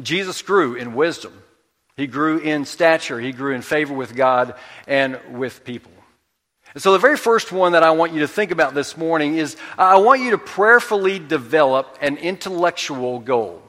Jesus 0.02 0.42
grew 0.42 0.74
in 0.74 0.96
wisdom. 0.96 1.43
He 1.96 2.08
grew 2.08 2.40
in 2.40 2.66
stature, 2.66 3.20
he 3.20 3.32
grew 3.32 3.54
in 3.54 3.62
favor 3.62 3.94
with 3.94 4.16
God 4.16 4.56
and 4.88 5.20
with 5.32 5.64
people. 5.64 5.92
And 6.74 6.82
so, 6.82 6.92
the 6.92 7.00
very 7.00 7.18
first 7.18 7.52
one 7.52 7.74
that 7.74 7.84
I 7.84 7.92
want 7.92 8.14
you 8.14 8.22
to 8.22 8.28
think 8.28 8.50
about 8.50 8.74
this 8.74 8.98
morning 8.98 9.38
is 9.38 9.56
I 9.78 10.00
want 10.00 10.22
you 10.22 10.32
to 10.32 10.40
prayerfully 10.40 11.20
develop 11.20 11.98
an 12.02 12.18
intellectual 12.18 13.20
goal. 13.20 13.62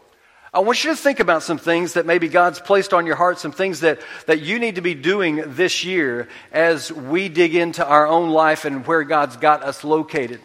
I 0.54 0.60
want 0.60 0.84
you 0.84 0.90
to 0.90 0.96
think 0.96 1.18
about 1.18 1.42
some 1.42 1.58
things 1.58 1.94
that 1.94 2.06
maybe 2.06 2.28
God's 2.28 2.60
placed 2.60 2.94
on 2.94 3.06
your 3.06 3.16
heart, 3.16 3.40
some 3.40 3.50
things 3.50 3.80
that, 3.80 4.00
that 4.26 4.40
you 4.40 4.60
need 4.60 4.76
to 4.76 4.82
be 4.82 4.94
doing 4.94 5.42
this 5.48 5.84
year 5.84 6.28
as 6.52 6.92
we 6.92 7.28
dig 7.28 7.56
into 7.56 7.84
our 7.84 8.06
own 8.06 8.30
life 8.30 8.64
and 8.64 8.86
where 8.86 9.02
God's 9.02 9.36
got 9.36 9.64
us 9.64 9.82
located. 9.82 10.40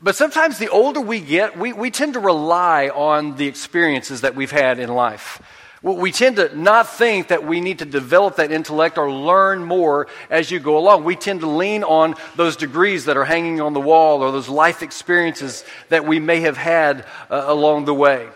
But 0.00 0.16
sometimes 0.16 0.58
the 0.58 0.70
older 0.70 1.00
we 1.00 1.20
get, 1.20 1.56
we, 1.56 1.72
we 1.72 1.92
tend 1.92 2.14
to 2.14 2.20
rely 2.20 2.88
on 2.88 3.36
the 3.36 3.46
experiences 3.46 4.22
that 4.22 4.34
we've 4.34 4.50
had 4.50 4.80
in 4.80 4.92
life. 4.92 5.40
We 5.84 6.12
tend 6.12 6.36
to 6.36 6.56
not 6.58 6.88
think 6.88 7.28
that 7.28 7.44
we 7.44 7.60
need 7.60 7.80
to 7.80 7.84
develop 7.84 8.36
that 8.36 8.50
intellect 8.50 8.96
or 8.96 9.12
learn 9.12 9.62
more 9.62 10.06
as 10.30 10.50
you 10.50 10.58
go 10.58 10.78
along. 10.78 11.04
We 11.04 11.14
tend 11.14 11.40
to 11.40 11.46
lean 11.46 11.84
on 11.84 12.14
those 12.36 12.56
degrees 12.56 13.04
that 13.04 13.18
are 13.18 13.24
hanging 13.26 13.60
on 13.60 13.74
the 13.74 13.80
wall 13.80 14.22
or 14.22 14.32
those 14.32 14.48
life 14.48 14.82
experiences 14.82 15.62
that 15.90 16.06
we 16.06 16.18
may 16.18 16.40
have 16.40 16.56
had 16.56 17.04
uh, 17.28 17.44
along 17.46 17.84
the 17.84 17.92
way 17.92 18.30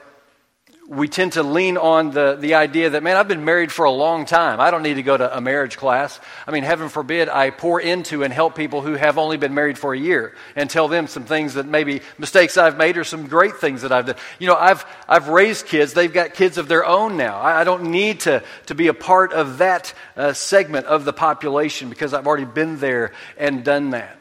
we 0.88 1.06
tend 1.06 1.32
to 1.34 1.42
lean 1.42 1.76
on 1.76 2.12
the, 2.12 2.36
the 2.40 2.54
idea 2.54 2.88
that, 2.90 3.02
man, 3.02 3.18
I've 3.18 3.28
been 3.28 3.44
married 3.44 3.70
for 3.70 3.84
a 3.84 3.90
long 3.90 4.24
time. 4.24 4.58
I 4.58 4.70
don't 4.70 4.82
need 4.82 4.94
to 4.94 5.02
go 5.02 5.14
to 5.14 5.36
a 5.36 5.38
marriage 5.38 5.76
class. 5.76 6.18
I 6.46 6.50
mean, 6.50 6.62
heaven 6.64 6.88
forbid 6.88 7.28
I 7.28 7.50
pour 7.50 7.78
into 7.78 8.24
and 8.24 8.32
help 8.32 8.56
people 8.56 8.80
who 8.80 8.94
have 8.94 9.18
only 9.18 9.36
been 9.36 9.52
married 9.52 9.76
for 9.76 9.92
a 9.92 9.98
year 9.98 10.34
and 10.56 10.70
tell 10.70 10.88
them 10.88 11.06
some 11.06 11.24
things 11.24 11.54
that 11.54 11.66
maybe 11.66 12.00
mistakes 12.16 12.56
I've 12.56 12.78
made 12.78 12.96
or 12.96 13.04
some 13.04 13.26
great 13.26 13.56
things 13.56 13.82
that 13.82 13.92
I've 13.92 14.06
done. 14.06 14.16
You 14.38 14.46
know, 14.46 14.56
I've, 14.56 14.86
I've 15.06 15.28
raised 15.28 15.66
kids. 15.66 15.92
They've 15.92 16.12
got 16.12 16.32
kids 16.32 16.56
of 16.56 16.68
their 16.68 16.86
own 16.86 17.18
now. 17.18 17.38
I, 17.38 17.60
I 17.60 17.64
don't 17.64 17.90
need 17.90 18.20
to, 18.20 18.42
to 18.66 18.74
be 18.74 18.86
a 18.86 18.94
part 18.94 19.34
of 19.34 19.58
that 19.58 19.92
uh, 20.16 20.32
segment 20.32 20.86
of 20.86 21.04
the 21.04 21.12
population 21.12 21.90
because 21.90 22.14
I've 22.14 22.26
already 22.26 22.46
been 22.46 22.78
there 22.78 23.12
and 23.36 23.62
done 23.62 23.90
that. 23.90 24.17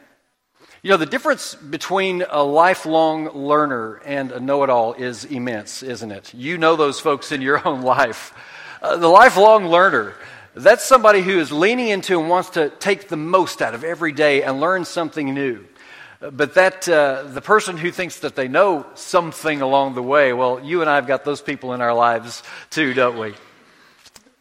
You 0.88 0.94
know, 0.94 0.98
the 1.00 1.04
difference 1.04 1.54
between 1.54 2.24
a 2.30 2.42
lifelong 2.42 3.28
learner 3.34 4.00
and 4.06 4.32
a 4.32 4.40
know 4.40 4.62
it 4.62 4.70
all 4.70 4.94
is 4.94 5.26
immense, 5.26 5.82
isn't 5.82 6.10
it? 6.10 6.32
You 6.32 6.56
know 6.56 6.76
those 6.76 6.98
folks 6.98 7.30
in 7.30 7.42
your 7.42 7.60
own 7.68 7.82
life. 7.82 8.32
Uh, 8.80 8.96
the 8.96 9.08
lifelong 9.08 9.66
learner, 9.66 10.14
that's 10.54 10.82
somebody 10.82 11.20
who 11.20 11.38
is 11.38 11.52
leaning 11.52 11.88
into 11.88 12.18
and 12.18 12.30
wants 12.30 12.48
to 12.52 12.70
take 12.70 13.08
the 13.08 13.18
most 13.18 13.60
out 13.60 13.74
of 13.74 13.84
every 13.84 14.12
day 14.12 14.42
and 14.42 14.60
learn 14.60 14.86
something 14.86 15.34
new. 15.34 15.66
But 16.20 16.54
that 16.54 16.88
uh, 16.88 17.24
the 17.24 17.42
person 17.42 17.76
who 17.76 17.90
thinks 17.90 18.20
that 18.20 18.34
they 18.34 18.48
know 18.48 18.86
something 18.94 19.60
along 19.60 19.94
the 19.94 20.02
way, 20.02 20.32
well, 20.32 20.58
you 20.58 20.80
and 20.80 20.88
I 20.88 20.94
have 20.94 21.06
got 21.06 21.22
those 21.22 21.42
people 21.42 21.74
in 21.74 21.82
our 21.82 21.92
lives 21.92 22.42
too, 22.70 22.94
don't 22.94 23.18
we? 23.18 23.34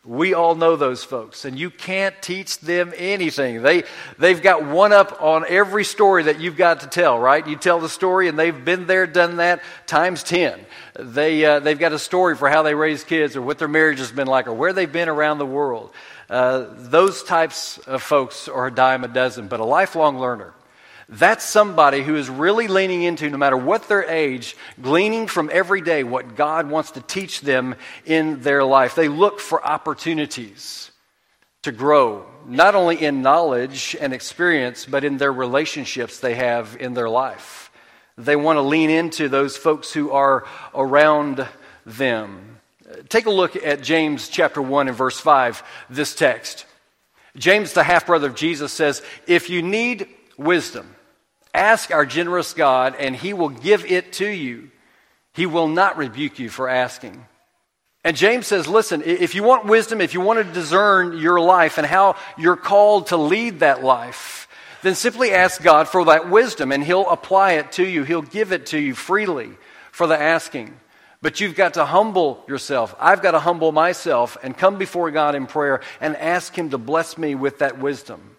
We 0.08 0.34
all 0.34 0.56
know 0.56 0.78
those 0.78 1.04
folks, 1.04 1.44
and 1.44 1.60
you 1.60 1.70
can't 1.70 2.16
teach 2.22 2.60
them 2.60 2.94
anything. 2.96 3.62
They, 3.62 3.84
they've 4.18 4.42
got 4.42 4.66
one 4.66 4.94
up 4.94 5.22
on 5.22 5.44
every 5.46 5.84
story 5.84 6.24
that 6.24 6.40
you've 6.40 6.56
got 6.56 6.80
to 6.80 6.88
tell, 6.88 7.20
right? 7.20 7.46
You 7.46 7.58
tell 7.58 7.82
the 7.82 7.90
story, 7.90 8.30
and 8.30 8.40
they've 8.40 8.64
been 8.64 8.88
there, 8.88 9.06
done 9.06 9.36
that, 9.38 9.62
times 9.86 10.24
10. 10.24 10.66
They, 10.98 11.44
uh, 11.44 11.60
they've 11.60 11.78
got 11.78 11.92
a 11.92 12.00
story 12.00 12.38
for 12.38 12.48
how 12.48 12.64
they 12.64 12.74
raise 12.74 13.04
kids, 13.04 13.36
or 13.36 13.42
what 13.42 13.60
their 13.60 13.68
marriage 13.68 14.00
has 14.00 14.10
been 14.10 14.28
like, 14.28 14.48
or 14.48 14.54
where 14.54 14.72
they've 14.72 14.90
been 14.90 15.10
around 15.10 15.40
the 15.40 15.46
world. 15.46 15.92
Uh, 16.30 16.68
those 16.72 17.22
types 17.24 17.78
of 17.80 18.02
folks 18.02 18.48
are 18.48 18.68
a 18.68 18.72
dime 18.72 19.04
a 19.04 19.10
dozen, 19.10 19.50
but 19.50 19.60
a 19.60 19.66
lifelong 19.66 20.20
learner 20.20 20.54
that's 21.10 21.46
somebody 21.46 22.04
who 22.04 22.16
is 22.16 22.30
really 22.30 22.68
leaning 22.68 23.04
into, 23.04 23.30
no 23.30 23.38
matter 23.38 23.56
what 23.56 23.88
their 23.88 24.04
age, 24.10 24.58
gleaning 24.82 25.28
from 25.28 25.50
every 25.54 25.80
day 25.80 26.04
what 26.04 26.36
God 26.36 26.70
wants 26.70 26.92
to 26.92 27.02
teach 27.02 27.42
them 27.42 27.76
in 28.06 28.42
their 28.42 28.64
life. 28.64 28.96
They 28.96 29.08
look 29.08 29.40
for 29.40 29.66
opportunities 29.66 30.92
to 31.64 31.72
grow, 31.72 32.26
not 32.46 32.76
only 32.76 33.02
in 33.02 33.22
knowledge 33.22 33.96
and 34.00 34.14
experience, 34.14 34.86
but 34.86 35.06
in 35.06 35.18
their 35.18 35.32
relationships 35.32 36.20
they 36.20 36.36
have 36.36 36.76
in 36.78 36.94
their 36.94 37.10
life. 37.10 37.72
They 38.18 38.36
want 38.36 38.58
to 38.58 38.62
lean 38.62 38.90
into 38.90 39.30
those 39.30 39.56
folks 39.56 39.94
who 39.94 40.12
are 40.12 40.46
around 40.76 41.48
them. 41.86 42.60
Take 43.08 43.28
a 43.28 43.32
look 43.32 43.56
at 43.56 43.82
James 43.82 44.28
chapter 44.28 44.62
1 44.62 44.90
and 44.90 44.98
verse 44.98 45.20
5, 45.20 45.64
this 45.90 46.16
text. 46.16 46.66
James, 47.38 47.74
the 47.74 47.84
half 47.84 48.08
brother 48.08 48.28
of 48.28 48.36
Jesus, 48.36 48.74
says, 48.74 49.02
If 49.28 49.50
you 49.50 49.62
need 49.62 50.08
wisdom, 50.38 50.96
Ask 51.58 51.90
our 51.90 52.06
generous 52.06 52.54
God, 52.54 52.96
and 53.00 53.16
He 53.16 53.34
will 53.34 53.50
give 53.50 53.84
it 53.84 54.14
to 54.14 54.28
you. 54.28 54.70
He 55.34 55.48
will 55.48 55.68
not 55.68 55.98
rebuke 55.98 56.38
you 56.38 56.50
for 56.50 56.70
asking. 56.70 57.26
And 58.04 58.16
James 58.16 58.46
says, 58.46 58.68
listen, 58.68 59.02
if 59.04 59.34
you 59.34 59.42
want 59.42 59.66
wisdom, 59.66 60.00
if 60.00 60.14
you 60.14 60.22
want 60.22 60.38
to 60.38 60.54
discern 60.54 61.18
your 61.18 61.42
life 61.42 61.80
and 61.80 61.86
how 61.86 62.16
you're 62.38 62.56
called 62.56 63.08
to 63.08 63.18
lead 63.18 63.62
that 63.62 63.84
life, 63.84 64.48
then 64.84 64.94
simply 64.94 65.32
ask 65.32 65.62
God 65.62 65.88
for 65.88 66.06
that 66.06 66.30
wisdom 66.30 66.72
and 66.72 66.84
He'll 66.84 67.10
apply 67.10 67.54
it 67.54 67.72
to 67.74 67.86
you. 67.86 68.04
He'll 68.04 68.22
give 68.22 68.52
it 68.52 68.68
to 68.68 68.80
you 68.80 68.94
freely 68.94 69.50
for 69.92 70.06
the 70.06 70.18
asking. 70.18 70.80
But 71.24 71.40
you've 71.40 71.56
got 71.56 71.74
to 71.74 71.86
humble 71.86 72.46
yourself. 72.48 72.96
I've 73.00 73.24
got 73.24 73.32
to 73.32 73.40
humble 73.40 73.72
myself 73.72 74.38
and 74.44 74.56
come 74.56 74.78
before 74.78 75.10
God 75.10 75.34
in 75.34 75.48
prayer 75.48 75.82
and 76.00 76.16
ask 76.16 76.56
Him 76.56 76.70
to 76.70 76.78
bless 76.78 77.18
me 77.18 77.34
with 77.34 77.60
that 77.60 77.80
wisdom. 77.80 78.37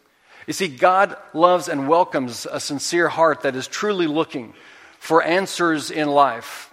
You 0.49 0.55
see, 0.55 0.69
God 0.69 1.15
loves 1.35 1.69
and 1.69 1.89
welcomes 1.89 2.47
a 2.51 2.59
sincere 2.59 3.11
heart 3.11 3.43
that 3.43 3.55
is 3.55 3.69
truly 3.69 4.07
looking 4.07 4.55
for 4.99 5.23
answers 5.23 5.91
in 5.91 6.09
life 6.09 6.73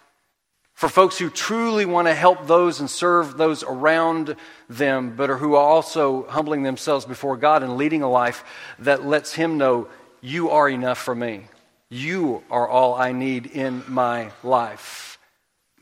for 0.76 0.88
folks 0.88 1.18
who 1.18 1.30
truly 1.30 1.86
want 1.86 2.08
to 2.08 2.14
help 2.14 2.48
those 2.48 2.80
and 2.80 2.90
serve 2.90 3.36
those 3.36 3.64
around 3.64 4.38
them, 4.70 5.18
but 5.18 5.30
are 5.30 5.38
who 5.38 5.56
are 5.56 5.62
also 5.62 6.26
humbling 6.28 6.64
themselves 6.64 7.04
before 7.04 7.36
God 7.36 7.64
and 7.64 7.76
leading 7.76 8.02
a 8.02 8.10
life 8.10 8.46
that 8.80 9.06
lets 9.06 9.34
Him 9.34 9.58
know, 9.58 9.90
You 10.22 10.52
are 10.52 10.70
enough 10.70 10.98
for 10.98 11.14
me. 11.14 11.48
You 11.90 12.44
are 12.50 12.70
all 12.70 12.96
I 12.96 13.12
need 13.12 13.46
in 13.46 13.84
my 13.90 14.32
life. 14.42 15.18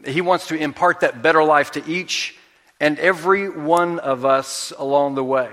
He 0.03 0.21
wants 0.21 0.47
to 0.47 0.55
impart 0.55 1.01
that 1.01 1.21
better 1.21 1.43
life 1.43 1.71
to 1.73 1.87
each 1.87 2.35
and 2.79 2.97
every 2.97 3.49
one 3.49 3.99
of 3.99 4.25
us 4.25 4.73
along 4.79 5.13
the 5.13 5.23
way. 5.23 5.51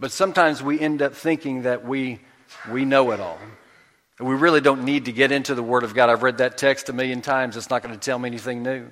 But 0.00 0.10
sometimes 0.10 0.62
we 0.62 0.80
end 0.80 1.02
up 1.02 1.14
thinking 1.14 1.62
that 1.62 1.84
we, 1.84 2.20
we 2.72 2.86
know 2.86 3.10
it 3.10 3.20
all. 3.20 3.38
We 4.18 4.34
really 4.34 4.62
don't 4.62 4.84
need 4.84 5.04
to 5.04 5.12
get 5.12 5.30
into 5.30 5.54
the 5.54 5.62
Word 5.62 5.84
of 5.84 5.94
God. 5.94 6.08
I've 6.08 6.22
read 6.22 6.38
that 6.38 6.58
text 6.58 6.88
a 6.88 6.92
million 6.92 7.20
times. 7.20 7.56
It's 7.56 7.70
not 7.70 7.82
going 7.82 7.94
to 7.94 8.00
tell 8.00 8.18
me 8.18 8.28
anything 8.28 8.62
new. 8.62 8.88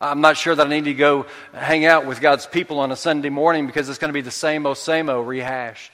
I'm 0.00 0.20
not 0.20 0.36
sure 0.36 0.54
that 0.54 0.66
I 0.66 0.70
need 0.70 0.84
to 0.84 0.94
go 0.94 1.26
hang 1.54 1.84
out 1.86 2.06
with 2.06 2.20
God's 2.20 2.46
people 2.46 2.80
on 2.80 2.92
a 2.92 2.96
Sunday 2.96 3.28
morning 3.28 3.66
because 3.66 3.88
it's 3.88 3.98
going 3.98 4.10
to 4.10 4.14
be 4.14 4.20
the 4.20 4.30
same 4.30 4.66
old, 4.66 4.76
same 4.76 5.08
old 5.08 5.26
rehashed. 5.26 5.92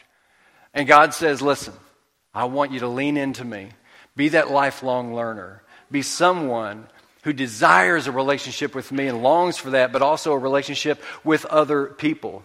And 0.75 0.89
God 0.89 1.15
says, 1.15 1.41
listen, 1.41 1.75
I 2.35 2.47
want 2.47 2.73
you 2.73 2.81
to 2.81 2.89
lean 2.89 3.17
into 3.17 3.45
me. 3.45 3.69
Be 4.17 4.31
that 4.31 4.51
lifelong 4.51 5.15
learner. 5.15 5.63
Be 5.91 6.03
someone 6.03 6.87
who 7.23 7.33
desires 7.33 8.07
a 8.07 8.13
relationship 8.13 8.75
with 8.75 8.91
me 8.91 9.07
and 9.07 9.23
longs 9.23 9.57
for 9.57 9.71
that, 9.71 9.93
but 9.93 10.03
also 10.03 10.33
a 10.33 10.39
relationship 10.39 11.03
with 11.23 11.45
other 11.47 11.87
people. 11.87 12.45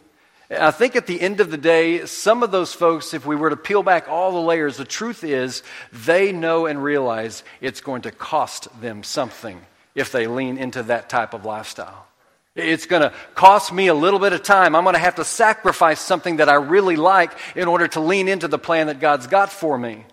I 0.50 0.72
think 0.72 0.96
at 0.96 1.08
the 1.08 1.20
end 1.20 1.40
of 1.40 1.52
the 1.52 1.58
day, 1.58 2.06
some 2.06 2.44
of 2.44 2.52
those 2.52 2.74
folks, 2.74 3.14
if 3.14 3.26
we 3.26 3.36
were 3.36 3.50
to 3.50 3.58
peel 3.58 3.82
back 3.82 4.10
all 4.10 4.32
the 4.32 4.42
layers, 4.42 4.78
the 4.78 4.86
truth 4.86 5.24
is 5.24 5.64
they 5.92 6.32
know 6.32 6.66
and 6.66 6.84
realize 6.84 7.44
it's 7.62 7.82
going 7.82 8.04
to 8.04 8.12
cost 8.12 8.68
them 8.82 9.04
something 9.04 9.62
if 9.96 10.12
they 10.12 10.28
lean 10.28 10.58
into 10.58 10.84
that 10.84 11.10
type 11.10 11.34
of 11.34 11.46
lifestyle. 11.46 12.08
It's 12.56 12.86
going 12.86 13.02
to 13.02 13.14
cost 13.34 13.74
me 13.74 13.88
a 13.88 13.96
little 13.96 14.20
bit 14.20 14.34
of 14.34 14.44
time. 14.44 14.76
I'm 14.76 14.84
going 14.84 14.94
to 14.94 15.00
have 15.00 15.16
to 15.16 15.26
sacrifice 15.26 16.00
something 16.00 16.38
that 16.38 16.50
I 16.50 16.56
really 16.56 16.98
like 16.98 17.32
in 17.56 17.68
order 17.68 17.88
to 17.90 18.00
lean 18.00 18.28
into 18.28 18.48
the 18.48 18.60
plan 18.60 18.88
that 18.88 19.00
God's 19.00 19.26
got 19.26 19.52
for 19.52 19.78
me. 19.78 20.06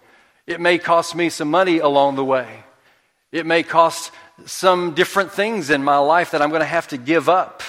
It 0.46 0.60
may 0.60 0.78
cost 0.78 1.14
me 1.14 1.28
some 1.28 1.50
money 1.50 1.80
along 1.80 2.16
the 2.16 2.24
way. 2.24 2.64
It 3.30 3.46
may 3.46 3.62
cost 3.62 4.10
some 4.46 4.94
different 4.94 5.32
things 5.32 5.68
in 5.68 5.84
my 5.84 5.98
life 5.98 6.30
that 6.30 6.40
I'm 6.40 6.48
going 6.48 6.60
to 6.60 6.66
have 6.66 6.88
to 6.88 6.96
give 6.96 7.28
up 7.28 7.62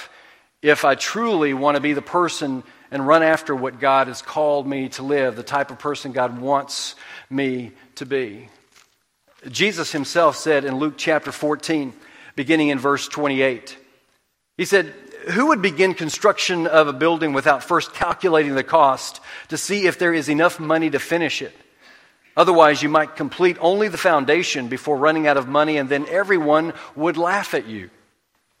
if 0.62 0.84
I 0.84 0.94
truly 0.94 1.52
want 1.54 1.74
to 1.74 1.80
be 1.80 1.92
the 1.92 2.00
person 2.00 2.62
and 2.92 3.06
run 3.06 3.22
after 3.22 3.54
what 3.54 3.80
God 3.80 4.06
has 4.06 4.22
called 4.22 4.66
me 4.66 4.88
to 4.90 5.02
live, 5.02 5.34
the 5.34 5.42
type 5.42 5.72
of 5.72 5.78
person 5.78 6.12
God 6.12 6.40
wants 6.40 6.94
me 7.28 7.72
to 7.96 8.06
be. 8.06 8.48
Jesus 9.50 9.90
himself 9.90 10.36
said 10.36 10.64
in 10.64 10.76
Luke 10.76 10.94
chapter 10.96 11.32
14, 11.32 11.92
beginning 12.36 12.68
in 12.68 12.78
verse 12.78 13.08
28, 13.08 13.76
he 14.56 14.64
said, 14.64 14.94
Who 15.30 15.48
would 15.48 15.62
begin 15.62 15.94
construction 15.94 16.68
of 16.68 16.86
a 16.86 16.92
building 16.92 17.32
without 17.32 17.64
first 17.64 17.92
calculating 17.92 18.54
the 18.54 18.62
cost 18.62 19.20
to 19.48 19.58
see 19.58 19.86
if 19.86 19.98
there 19.98 20.14
is 20.14 20.28
enough 20.28 20.60
money 20.60 20.90
to 20.90 21.00
finish 21.00 21.42
it? 21.42 21.56
Otherwise, 22.36 22.82
you 22.82 22.88
might 22.88 23.16
complete 23.16 23.56
only 23.60 23.88
the 23.88 23.98
foundation 23.98 24.68
before 24.68 24.96
running 24.96 25.26
out 25.26 25.36
of 25.36 25.48
money, 25.48 25.76
and 25.76 25.88
then 25.88 26.06
everyone 26.08 26.72
would 26.94 27.16
laugh 27.16 27.52
at 27.52 27.66
you. 27.66 27.90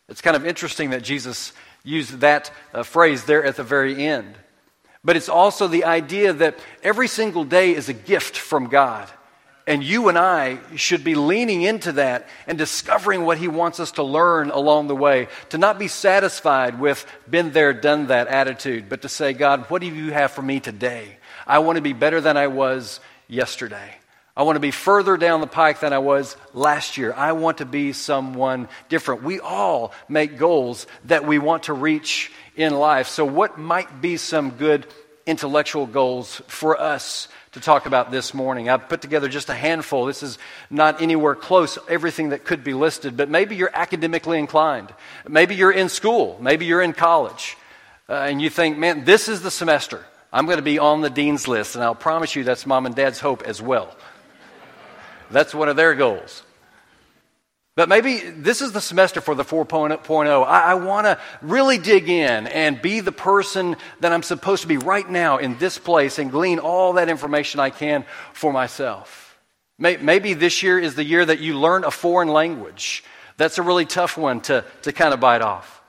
It's 0.08 0.20
kind 0.20 0.36
of 0.36 0.44
interesting 0.44 0.90
that 0.90 1.02
Jesus 1.02 1.52
use 1.84 2.10
that 2.10 2.50
uh, 2.72 2.82
phrase 2.82 3.24
there 3.24 3.44
at 3.44 3.56
the 3.56 3.64
very 3.64 4.04
end. 4.04 4.34
But 5.04 5.16
it's 5.16 5.28
also 5.28 5.66
the 5.66 5.84
idea 5.84 6.32
that 6.32 6.58
every 6.82 7.08
single 7.08 7.44
day 7.44 7.74
is 7.74 7.88
a 7.88 7.94
gift 7.94 8.36
from 8.36 8.68
God. 8.68 9.08
And 9.66 9.82
you 9.84 10.08
and 10.08 10.18
I 10.18 10.58
should 10.76 11.04
be 11.04 11.14
leaning 11.14 11.62
into 11.62 11.92
that 11.92 12.28
and 12.46 12.58
discovering 12.58 13.24
what 13.24 13.38
He 13.38 13.46
wants 13.46 13.78
us 13.78 13.92
to 13.92 14.02
learn 14.02 14.50
along 14.50 14.88
the 14.88 14.96
way. 14.96 15.28
To 15.50 15.58
not 15.58 15.78
be 15.78 15.88
satisfied 15.88 16.80
with 16.80 17.06
been 17.30 17.52
there, 17.52 17.72
done 17.72 18.08
that 18.08 18.26
attitude, 18.26 18.88
but 18.88 19.02
to 19.02 19.08
say, 19.08 19.32
God, 19.32 19.70
what 19.70 19.80
do 19.80 19.86
you 19.86 20.12
have 20.12 20.32
for 20.32 20.42
me 20.42 20.58
today? 20.58 21.16
I 21.46 21.60
want 21.60 21.76
to 21.76 21.82
be 21.82 21.92
better 21.92 22.20
than 22.20 22.36
I 22.36 22.48
was 22.48 23.00
yesterday. 23.28 23.96
I 24.34 24.44
want 24.44 24.56
to 24.56 24.60
be 24.60 24.70
further 24.70 25.18
down 25.18 25.42
the 25.42 25.46
pike 25.46 25.80
than 25.80 25.92
I 25.92 25.98
was 25.98 26.36
last 26.54 26.96
year. 26.96 27.12
I 27.12 27.32
want 27.32 27.58
to 27.58 27.66
be 27.66 27.92
someone 27.92 28.68
different. 28.88 29.22
We 29.22 29.40
all 29.40 29.92
make 30.08 30.38
goals 30.38 30.86
that 31.04 31.26
we 31.26 31.38
want 31.38 31.64
to 31.64 31.74
reach 31.74 32.32
in 32.56 32.74
life. 32.74 33.08
So, 33.08 33.26
what 33.26 33.58
might 33.58 34.00
be 34.00 34.16
some 34.16 34.52
good 34.52 34.86
intellectual 35.26 35.86
goals 35.86 36.40
for 36.46 36.80
us 36.80 37.28
to 37.52 37.60
talk 37.60 37.84
about 37.84 38.10
this 38.10 38.32
morning? 38.32 38.70
I've 38.70 38.88
put 38.88 39.02
together 39.02 39.28
just 39.28 39.50
a 39.50 39.54
handful. 39.54 40.06
This 40.06 40.22
is 40.22 40.38
not 40.70 41.02
anywhere 41.02 41.34
close 41.34 41.76
everything 41.86 42.30
that 42.30 42.46
could 42.46 42.64
be 42.64 42.72
listed, 42.72 43.18
but 43.18 43.28
maybe 43.28 43.56
you're 43.56 43.70
academically 43.74 44.38
inclined. 44.38 44.94
Maybe 45.28 45.56
you're 45.56 45.70
in 45.70 45.90
school. 45.90 46.38
Maybe 46.40 46.64
you're 46.64 46.82
in 46.82 46.94
college. 46.94 47.58
Uh, 48.08 48.14
and 48.14 48.40
you 48.40 48.48
think, 48.48 48.78
man, 48.78 49.04
this 49.04 49.28
is 49.28 49.42
the 49.42 49.50
semester. 49.50 50.02
I'm 50.32 50.46
going 50.46 50.56
to 50.56 50.62
be 50.62 50.78
on 50.78 51.02
the 51.02 51.10
dean's 51.10 51.46
list. 51.46 51.74
And 51.74 51.84
I'll 51.84 51.94
promise 51.94 52.34
you 52.34 52.44
that's 52.44 52.64
mom 52.64 52.86
and 52.86 52.94
dad's 52.94 53.20
hope 53.20 53.42
as 53.42 53.60
well. 53.60 53.94
That's 55.32 55.54
one 55.54 55.68
of 55.68 55.76
their 55.76 55.94
goals. 55.94 56.42
But 57.74 57.88
maybe 57.88 58.18
this 58.18 58.60
is 58.60 58.72
the 58.72 58.82
semester 58.82 59.22
for 59.22 59.34
the 59.34 59.44
4.0. 59.44 60.46
I, 60.46 60.72
I 60.72 60.74
want 60.74 61.06
to 61.06 61.18
really 61.40 61.78
dig 61.78 62.08
in 62.08 62.46
and 62.46 62.82
be 62.82 63.00
the 63.00 63.12
person 63.12 63.76
that 64.00 64.12
I'm 64.12 64.22
supposed 64.22 64.62
to 64.62 64.68
be 64.68 64.76
right 64.76 65.08
now 65.08 65.38
in 65.38 65.56
this 65.56 65.78
place 65.78 66.18
and 66.18 66.30
glean 66.30 66.58
all 66.58 66.94
that 66.94 67.08
information 67.08 67.60
I 67.60 67.70
can 67.70 68.04
for 68.34 68.52
myself. 68.52 69.38
Maybe 69.78 70.34
this 70.34 70.62
year 70.62 70.78
is 70.78 70.94
the 70.94 71.04
year 71.04 71.24
that 71.24 71.40
you 71.40 71.58
learn 71.58 71.84
a 71.84 71.90
foreign 71.90 72.28
language. 72.28 73.02
That's 73.38 73.58
a 73.58 73.62
really 73.62 73.86
tough 73.86 74.18
one 74.18 74.42
to, 74.42 74.64
to 74.82 74.92
kind 74.92 75.14
of 75.14 75.20
bite 75.20 75.42
off. 75.42 75.82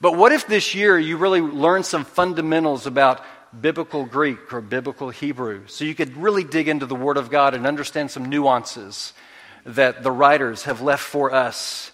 But 0.00 0.16
what 0.16 0.32
if 0.32 0.46
this 0.46 0.74
year 0.74 0.98
you 0.98 1.16
really 1.16 1.40
learn 1.40 1.82
some 1.82 2.04
fundamentals 2.04 2.86
about 2.86 3.22
biblical 3.60 4.04
Greek 4.04 4.52
or 4.52 4.60
biblical 4.60 5.10
Hebrew. 5.10 5.66
So 5.66 5.84
you 5.84 5.94
could 5.94 6.16
really 6.16 6.44
dig 6.44 6.68
into 6.68 6.86
the 6.86 6.94
Word 6.94 7.16
of 7.16 7.30
God 7.30 7.54
and 7.54 7.66
understand 7.66 8.10
some 8.10 8.26
nuances 8.26 9.12
that 9.64 10.02
the 10.02 10.10
writers 10.10 10.64
have 10.64 10.80
left 10.80 11.02
for 11.02 11.32
us 11.32 11.90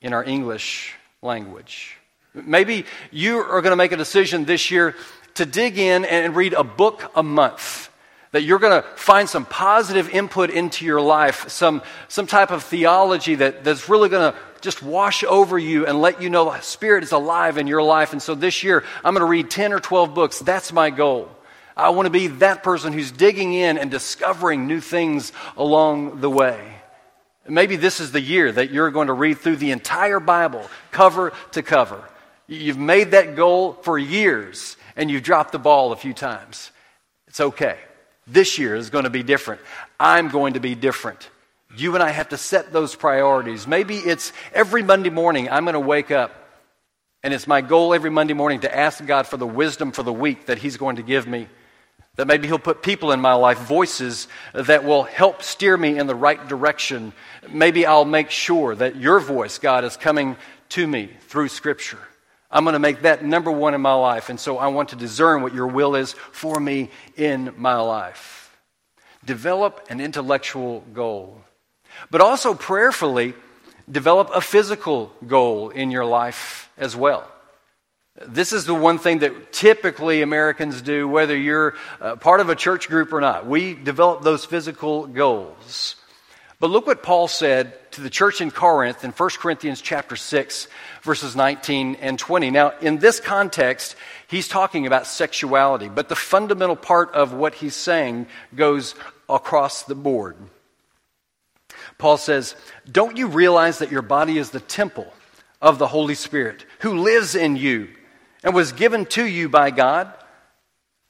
in 0.00 0.12
our 0.12 0.24
English 0.24 0.94
language. 1.22 1.96
Maybe 2.32 2.84
you 3.10 3.38
are 3.38 3.60
going 3.60 3.72
to 3.72 3.76
make 3.76 3.92
a 3.92 3.96
decision 3.96 4.44
this 4.44 4.70
year 4.70 4.94
to 5.34 5.44
dig 5.44 5.78
in 5.78 6.04
and 6.04 6.34
read 6.36 6.52
a 6.52 6.64
book 6.64 7.10
a 7.14 7.22
month. 7.22 7.89
That 8.32 8.42
you're 8.42 8.58
going 8.60 8.80
to 8.80 8.88
find 8.96 9.28
some 9.28 9.44
positive 9.44 10.08
input 10.10 10.50
into 10.50 10.84
your 10.84 11.00
life, 11.00 11.48
some, 11.48 11.82
some 12.08 12.26
type 12.26 12.50
of 12.50 12.62
theology 12.62 13.34
that, 13.36 13.64
that's 13.64 13.88
really 13.88 14.08
going 14.08 14.32
to 14.32 14.38
just 14.60 14.82
wash 14.82 15.24
over 15.24 15.58
you 15.58 15.86
and 15.86 16.00
let 16.00 16.22
you 16.22 16.30
know 16.30 16.54
Spirit 16.60 17.02
is 17.02 17.12
alive 17.12 17.58
in 17.58 17.66
your 17.66 17.82
life. 17.82 18.12
And 18.12 18.22
so 18.22 18.34
this 18.34 18.62
year, 18.62 18.84
I'm 19.04 19.14
going 19.14 19.26
to 19.26 19.30
read 19.30 19.50
10 19.50 19.72
or 19.72 19.80
12 19.80 20.14
books. 20.14 20.38
That's 20.38 20.72
my 20.72 20.90
goal. 20.90 21.28
I 21.76 21.90
want 21.90 22.06
to 22.06 22.10
be 22.10 22.26
that 22.28 22.62
person 22.62 22.92
who's 22.92 23.10
digging 23.10 23.54
in 23.54 23.78
and 23.78 23.90
discovering 23.90 24.66
new 24.66 24.80
things 24.80 25.32
along 25.56 26.20
the 26.20 26.30
way. 26.30 26.76
Maybe 27.48 27.76
this 27.76 28.00
is 28.00 28.12
the 28.12 28.20
year 28.20 28.52
that 28.52 28.70
you're 28.70 28.90
going 28.90 29.06
to 29.06 29.12
read 29.12 29.38
through 29.38 29.56
the 29.56 29.70
entire 29.70 30.20
Bible, 30.20 30.68
cover 30.92 31.32
to 31.52 31.62
cover. 31.62 32.04
You've 32.46 32.78
made 32.78 33.12
that 33.12 33.34
goal 33.34 33.72
for 33.72 33.98
years 33.98 34.76
and 34.94 35.10
you've 35.10 35.22
dropped 35.22 35.52
the 35.52 35.58
ball 35.58 35.92
a 35.92 35.96
few 35.96 36.12
times. 36.12 36.70
It's 37.28 37.40
okay. 37.40 37.78
This 38.32 38.58
year 38.58 38.76
is 38.76 38.90
going 38.90 39.04
to 39.04 39.10
be 39.10 39.22
different. 39.22 39.60
I'm 39.98 40.28
going 40.28 40.54
to 40.54 40.60
be 40.60 40.74
different. 40.74 41.28
You 41.76 41.94
and 41.94 42.02
I 42.02 42.10
have 42.10 42.30
to 42.30 42.36
set 42.36 42.72
those 42.72 42.94
priorities. 42.94 43.66
Maybe 43.66 43.96
it's 43.96 44.32
every 44.52 44.82
Monday 44.82 45.10
morning 45.10 45.48
I'm 45.48 45.64
going 45.64 45.74
to 45.74 45.80
wake 45.80 46.10
up, 46.10 46.32
and 47.22 47.34
it's 47.34 47.46
my 47.46 47.60
goal 47.60 47.92
every 47.92 48.10
Monday 48.10 48.34
morning 48.34 48.60
to 48.60 48.76
ask 48.76 49.04
God 49.04 49.26
for 49.26 49.36
the 49.36 49.46
wisdom 49.46 49.92
for 49.92 50.02
the 50.02 50.12
week 50.12 50.46
that 50.46 50.58
He's 50.58 50.76
going 50.76 50.96
to 50.96 51.02
give 51.02 51.26
me. 51.26 51.48
That 52.16 52.26
maybe 52.26 52.46
He'll 52.48 52.58
put 52.58 52.82
people 52.82 53.12
in 53.12 53.20
my 53.20 53.34
life, 53.34 53.58
voices 53.58 54.28
that 54.52 54.84
will 54.84 55.04
help 55.04 55.42
steer 55.42 55.76
me 55.76 55.98
in 55.98 56.06
the 56.06 56.14
right 56.14 56.48
direction. 56.48 57.12
Maybe 57.48 57.86
I'll 57.86 58.04
make 58.04 58.30
sure 58.30 58.74
that 58.74 58.96
your 58.96 59.20
voice, 59.20 59.58
God, 59.58 59.84
is 59.84 59.96
coming 59.96 60.36
to 60.70 60.86
me 60.86 61.10
through 61.22 61.48
Scripture. 61.48 61.98
I'm 62.50 62.64
going 62.64 62.72
to 62.72 62.80
make 62.80 63.02
that 63.02 63.24
number 63.24 63.50
one 63.50 63.74
in 63.74 63.80
my 63.80 63.94
life. 63.94 64.28
And 64.28 64.40
so 64.40 64.58
I 64.58 64.68
want 64.68 64.88
to 64.90 64.96
discern 64.96 65.42
what 65.42 65.54
your 65.54 65.68
will 65.68 65.94
is 65.94 66.12
for 66.32 66.58
me 66.58 66.90
in 67.16 67.54
my 67.56 67.76
life. 67.76 68.58
Develop 69.24 69.86
an 69.88 70.00
intellectual 70.00 70.80
goal. 70.92 71.42
But 72.10 72.20
also 72.20 72.54
prayerfully, 72.54 73.34
develop 73.90 74.30
a 74.34 74.40
physical 74.40 75.12
goal 75.26 75.70
in 75.70 75.90
your 75.90 76.04
life 76.04 76.70
as 76.76 76.96
well. 76.96 77.30
This 78.26 78.52
is 78.52 78.66
the 78.66 78.74
one 78.74 78.98
thing 78.98 79.20
that 79.20 79.52
typically 79.52 80.20
Americans 80.22 80.82
do, 80.82 81.08
whether 81.08 81.36
you're 81.36 81.74
uh, 82.00 82.16
part 82.16 82.40
of 82.40 82.48
a 82.48 82.56
church 82.56 82.88
group 82.88 83.12
or 83.12 83.20
not. 83.20 83.46
We 83.46 83.74
develop 83.74 84.22
those 84.22 84.44
physical 84.44 85.06
goals. 85.06 85.96
But 86.58 86.70
look 86.70 86.86
what 86.86 87.02
Paul 87.02 87.28
said 87.28 87.78
to 87.92 88.00
the 88.00 88.10
church 88.10 88.40
in 88.40 88.50
Corinth 88.50 89.04
in 89.04 89.10
1 89.10 89.30
Corinthians 89.38 89.80
chapter 89.80 90.16
6 90.16 90.68
verses 91.02 91.34
19 91.34 91.96
and 91.96 92.18
20. 92.18 92.50
Now, 92.50 92.72
in 92.80 92.98
this 92.98 93.20
context, 93.20 93.96
he's 94.28 94.48
talking 94.48 94.86
about 94.86 95.06
sexuality, 95.06 95.88
but 95.88 96.08
the 96.08 96.16
fundamental 96.16 96.76
part 96.76 97.12
of 97.12 97.32
what 97.32 97.54
he's 97.54 97.76
saying 97.76 98.26
goes 98.54 98.94
across 99.28 99.82
the 99.82 99.94
board. 99.94 100.36
Paul 101.98 102.16
says, 102.16 102.54
"Don't 102.90 103.16
you 103.16 103.26
realize 103.26 103.78
that 103.78 103.90
your 103.90 104.02
body 104.02 104.38
is 104.38 104.50
the 104.50 104.60
temple 104.60 105.12
of 105.60 105.78
the 105.78 105.88
Holy 105.88 106.14
Spirit 106.14 106.64
who 106.80 106.98
lives 106.98 107.34
in 107.34 107.56
you 107.56 107.88
and 108.42 108.54
was 108.54 108.72
given 108.72 109.06
to 109.06 109.24
you 109.24 109.48
by 109.48 109.70
God?" 109.70 110.12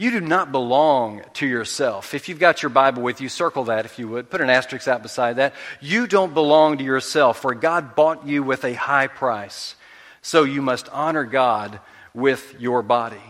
You 0.01 0.11
do 0.11 0.23
not 0.23 0.51
belong 0.51 1.21
to 1.35 1.47
yourself. 1.47 2.15
If 2.15 2.31
you've 2.31 2.39
got 2.39 2.63
your 2.63 2.71
Bible 2.71 3.03
with 3.03 3.21
you, 3.21 3.29
circle 3.29 3.65
that 3.65 3.85
if 3.85 3.99
you 3.99 4.09
would. 4.09 4.31
Put 4.31 4.41
an 4.41 4.49
asterisk 4.49 4.89
out 4.89 5.03
beside 5.03 5.37
that. 5.37 5.53
You 5.79 6.07
don't 6.07 6.33
belong 6.33 6.79
to 6.79 6.85
yourself, 6.85 7.43
for 7.43 7.55
God 7.55 7.95
bought 7.95 8.27
you 8.27 8.43
with 8.43 8.65
a 8.65 8.73
high 8.73 9.09
price. 9.09 9.75
So 10.23 10.45
you 10.45 10.63
must 10.63 10.89
honor 10.89 11.25
God 11.25 11.81
with 12.15 12.57
your 12.59 12.83
body. 12.83 13.21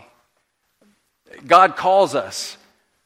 God 1.44 1.74
calls 1.74 2.14
us 2.14 2.56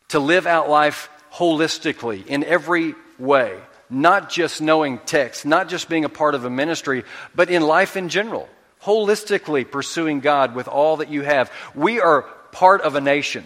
to 0.09 0.19
live 0.19 0.47
out 0.47 0.69
life 0.69 1.09
holistically 1.33 2.27
in 2.27 2.45
every 2.45 2.95
way, 3.19 3.59
not 3.89 4.29
just 4.29 4.61
knowing 4.61 4.99
text, 5.07 5.47
not 5.47 5.71
just 5.71 5.89
being 5.89 6.05
a 6.05 6.11
part 6.11 6.35
of 6.35 6.45
a 6.45 6.51
ministry, 6.51 7.03
but 7.35 7.49
in 7.49 7.63
life 7.63 7.97
in 7.97 8.11
general. 8.11 8.47
Holistically 8.83 9.71
pursuing 9.71 10.21
God 10.21 10.55
with 10.55 10.69
all 10.69 10.99
that 10.99 11.09
you 11.09 11.23
have. 11.23 11.51
We 11.75 11.99
are 12.01 12.27
part 12.55 12.83
of 12.83 12.95
a 12.95 13.01
nation 13.01 13.45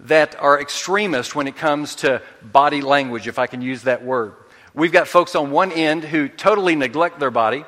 that 0.00 0.36
are 0.38 0.60
extremists 0.60 1.34
when 1.34 1.48
it 1.48 1.56
comes 1.56 1.96
to 1.96 2.22
body 2.42 2.82
language, 2.82 3.26
if 3.26 3.38
I 3.38 3.46
can 3.46 3.62
use 3.62 3.82
that 3.82 4.04
word. 4.04 4.34
We've 4.74 4.92
got 4.92 5.08
folks 5.08 5.34
on 5.34 5.50
one 5.50 5.72
end 5.72 6.04
who 6.04 6.28
totally 6.28 6.76
neglect 6.76 7.18
their 7.18 7.30
body, 7.30 7.64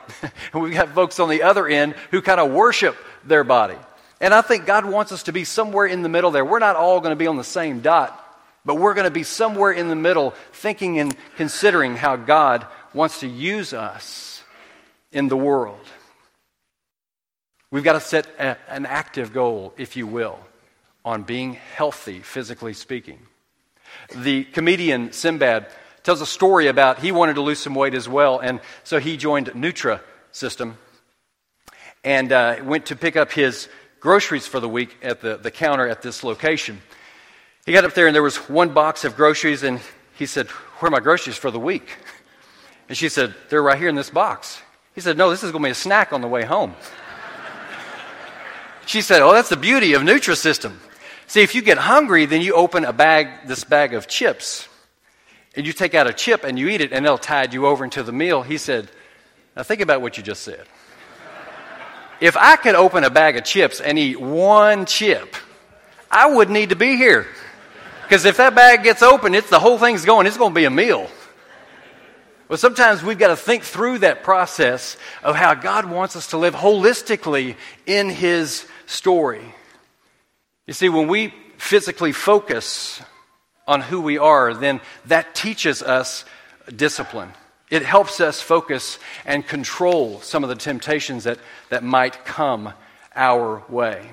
and 0.53 0.63
we've 0.63 0.75
got 0.75 0.91
folks 0.91 1.19
on 1.19 1.29
the 1.29 1.43
other 1.43 1.67
end 1.67 1.95
who 2.11 2.23
kind 2.23 2.39
of 2.39 2.53
worship 2.53 2.97
their 3.25 3.43
body. 3.43 3.77
And 4.21 4.33
I 4.33 4.43
think 4.43 4.67
God 4.67 4.85
wants 4.85 5.11
us 5.11 5.25
to 5.25 5.33
be 5.33 5.45
somewhere 5.45 5.87
in 5.87 6.03
the 6.03 6.09
middle 6.09 6.31
there. 6.31 6.45
We're 6.45 6.61
not 6.61 6.77
all 6.77 7.01
going 7.01 7.11
to 7.11 7.17
be 7.17 7.27
on 7.27 7.37
the 7.37 7.43
same 7.43 7.81
dot, 7.81 8.19
but 8.65 8.77
we're 8.77 8.95
going 8.95 9.07
to 9.07 9.11
be 9.11 9.25
somewhere 9.25 9.73
in 9.73 9.89
the 9.89 9.97
middle, 9.97 10.35
thinking 10.53 11.01
and 11.01 11.17
considering 11.37 11.97
how 11.97 12.17
God 12.17 12.67
wants 12.95 13.21
to 13.21 13.27
use 13.27 13.73
us 13.73 14.45
in 15.11 15.27
the 15.27 15.37
world. 15.37 15.81
We've 17.71 17.83
got 17.83 17.95
to 17.95 18.01
set 18.01 18.27
a, 18.39 18.57
an 18.69 18.87
active 18.87 19.33
goal, 19.33 19.73
if 19.77 19.97
you 19.97 20.07
will 20.07 20.39
on 21.05 21.23
being 21.23 21.55
healthy, 21.55 22.21
physically 22.21 22.75
speaking. 22.75 23.19
The 24.15 24.45
comedian 24.45 25.13
Sinbad 25.13 25.67
tells 26.03 26.21
a 26.21 26.27
story 26.27 26.67
about 26.67 26.99
he 26.99 27.13
wanted 27.13 27.35
to 27.35 27.41
lose 27.41 27.59
some 27.59 27.75
weight 27.75 27.95
as 27.95 28.09
well, 28.09 28.39
and 28.39 28.61
so 28.85 28.99
he 28.99 29.17
joined 29.17 29.49
Nutra 29.49 30.01
System 30.33 30.79
and 32.05 32.33
uh, 32.33 32.57
went 32.65 32.87
to 32.87 32.97
pick 32.97 33.17
up 33.17 33.33
his 33.33 33.69
groceries 34.01 34.47
for 34.47 34.61
the 34.61 34.69
week 34.69 34.97
at 35.03 35.21
the, 35.21 35.37
the 35.37 35.51
counter 35.51 35.87
at 35.87 36.03
this 36.03 36.25
location. 36.25 36.81
He 37.65 37.73
got 37.73 37.85
up 37.85 37.95
there 37.95 38.07
and 38.07 38.15
there 38.15 38.23
was 38.23 38.37
one 38.49 38.71
box 38.71 39.05
of 39.05 39.15
groceries, 39.17 39.63
and 39.63 39.81
he 40.19 40.27
said, 40.27 40.49
Where 40.49 40.89
are 40.89 40.91
my 40.91 41.01
groceries 41.01 41.37
for 41.37 41.51
the 41.51 41.61
week? 41.61 41.89
And 42.89 42.99
she 42.99 43.09
said, 43.09 43.35
They're 43.49 43.63
right 43.63 43.79
here 43.79 43.89
in 43.89 43.95
this 43.95 44.11
box. 44.11 44.61
He 44.95 45.01
said, 45.01 45.17
No, 45.17 45.31
this 45.31 45.43
is 45.45 45.53
going 45.53 45.63
to 45.63 45.67
be 45.69 45.71
a 45.71 45.75
snack 45.75 46.13
on 46.13 46.21
the 46.21 46.29
way 46.29 46.45
home. 46.45 46.75
she 48.87 49.01
said, 49.01 49.23
Oh, 49.23 49.33
that's 49.33 49.49
the 49.49 49.57
beauty 49.57 49.93
of 49.93 50.03
Nutrisystem. 50.03 50.75
See, 51.33 51.41
if 51.41 51.55
you 51.55 51.63
get 51.63 51.79
hungry, 51.79 52.27
then 52.27 52.43
you 52.43 52.53
open 52.53 52.85
a 52.85 52.93
bag, 52.93 53.47
this 53.47 53.65
bag 53.65 53.95
of 53.95 54.07
chips, 54.07 54.69
and 55.57 55.67
you 55.67 55.73
take 55.73 55.95
out 55.95 56.07
a 56.07 56.13
chip 56.13 56.45
and 56.45 56.59
you 56.59 56.69
eat 56.69 56.83
it, 56.83 56.93
and 56.93 57.07
they'll 57.07 57.17
tide 57.17 57.55
you 57.55 57.67
over 57.67 57.85
into 57.85 58.03
the 58.03 58.13
meal. 58.13 58.43
He 58.43 58.59
said, 58.59 58.91
Now 59.57 59.63
think 59.63 59.81
about 59.81 60.03
what 60.03 60.19
you 60.19 60.23
just 60.23 60.43
said. 60.43 60.67
if 62.21 62.37
I 62.37 62.57
could 62.57 62.75
open 62.75 63.03
a 63.03 63.09
bag 63.09 63.39
of 63.39 63.45
chips 63.45 63.81
and 63.81 63.99
eat 63.99 64.21
one 64.21 64.85
chip, 64.85 65.35
I 66.11 66.27
wouldn't 66.27 66.53
need 66.53 66.69
to 66.69 66.77
be 66.77 66.97
here. 66.97 67.27
Because 68.03 68.27
if 68.27 68.37
that 68.37 68.55
bag 68.55 68.83
gets 68.83 69.03
open, 69.03 69.35
it's 69.35 69.49
the 69.49 69.59
whole 69.59 69.79
thing's 69.79 70.05
going, 70.05 70.27
it's 70.27 70.37
going 70.37 70.53
to 70.53 70.55
be 70.55 70.67
a 70.67 70.71
meal. 70.71 71.09
But 72.47 72.61
sometimes 72.61 73.03
we've 73.03 73.19
got 73.19 73.29
to 73.29 73.37
think 73.37 73.63
through 73.63 74.01
that 74.01 74.23
process 74.23 74.99
of 75.23 75.35
how 75.35 75.55
God 75.55 75.87
wants 75.87 76.15
us 76.15 76.27
to 76.27 76.37
live 76.37 76.55
holistically 76.55 77.57
in 77.87 78.11
His 78.11 78.67
story. 78.85 79.55
You 80.67 80.75
see, 80.75 80.89
when 80.89 81.09
we 81.09 81.35
physically 81.57 82.13
focus 82.13 83.03
on 83.67 83.81
who 83.81 84.01
we 84.01 84.19
are, 84.19 84.55
then 84.55 84.81
that 85.07 85.35
teaches 85.35 85.83
us 85.83 86.25
discipline. 86.75 87.31
It 87.71 87.83
helps 87.83 88.21
us 88.21 88.41
focus 88.41 88.99
and 89.25 89.47
control 89.47 90.21
some 90.21 90.43
of 90.43 90.49
the 90.49 90.57
temptations 90.57 91.25
that, 91.25 91.39
that 91.71 91.83
might 91.83 92.25
come 92.25 92.75
our 93.15 93.65
way. 93.69 94.11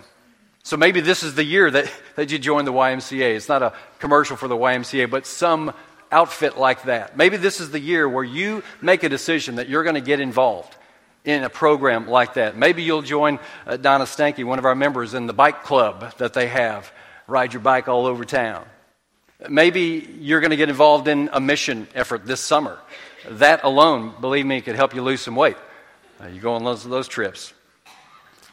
So 0.63 0.77
maybe 0.77 1.01
this 1.01 1.23
is 1.23 1.35
the 1.35 1.43
year 1.43 1.69
that, 1.69 1.91
that 2.15 2.31
you 2.31 2.39
join 2.39 2.65
the 2.65 2.73
YMCA. 2.73 3.35
It's 3.35 3.49
not 3.49 3.62
a 3.62 3.73
commercial 3.99 4.38
for 4.38 4.47
the 4.47 4.55
YMCA, 4.55 5.09
but 5.09 5.25
some 5.25 5.73
outfit 6.12 6.57
like 6.57 6.83
that. 6.83 7.15
Maybe 7.15 7.38
this 7.38 7.59
is 7.59 7.71
the 7.71 7.79
year 7.79 8.07
where 8.07 8.23
you 8.23 8.63
make 8.81 9.03
a 9.03 9.09
decision 9.09 9.55
that 9.55 9.69
you're 9.69 9.83
going 9.83 9.95
to 9.95 10.01
get 10.01 10.19
involved 10.19 10.75
in 11.25 11.43
a 11.43 11.49
program 11.49 12.08
like 12.08 12.36
that. 12.36 12.58
Maybe 12.58 12.84
you'll 12.84 13.01
join 13.01 13.39
uh, 13.67 13.77
Donna 13.77 14.05
Stanky, 14.05 14.43
one 14.43 14.60
of 14.60 14.65
our 14.65 14.75
members, 14.75 15.13
in 15.13 15.27
the 15.27 15.34
bike 15.34 15.63
club 15.63 16.15
that 16.17 16.34
they 16.34 16.47
have. 16.47 16.91
Ride 17.27 17.53
your 17.53 17.62
bike 17.62 17.88
all 17.88 18.05
over 18.05 18.25
town. 18.25 18.65
Maybe 19.47 20.17
you're 20.19 20.41
going 20.41 20.51
to 20.51 20.58
get 20.58 20.69
involved 20.69 21.08
in 21.08 21.29
a 21.32 21.39
mission 21.39 21.88
effort 21.95 22.25
this 22.25 22.41
summer. 22.41 22.77
That 23.29 23.63
alone, 23.63 24.13
believe 24.19 24.45
me, 24.45 24.62
could 24.62 24.75
help 24.75 24.95
you 24.95 25.01
lose 25.01 25.21
some 25.21 25.36
weight. 25.36 25.58
Uh, 26.21 26.27
you 26.27 26.41
go 26.41 26.53
on 26.53 26.63
those, 26.63 26.84
those 26.84 27.08
trips. 27.08 27.53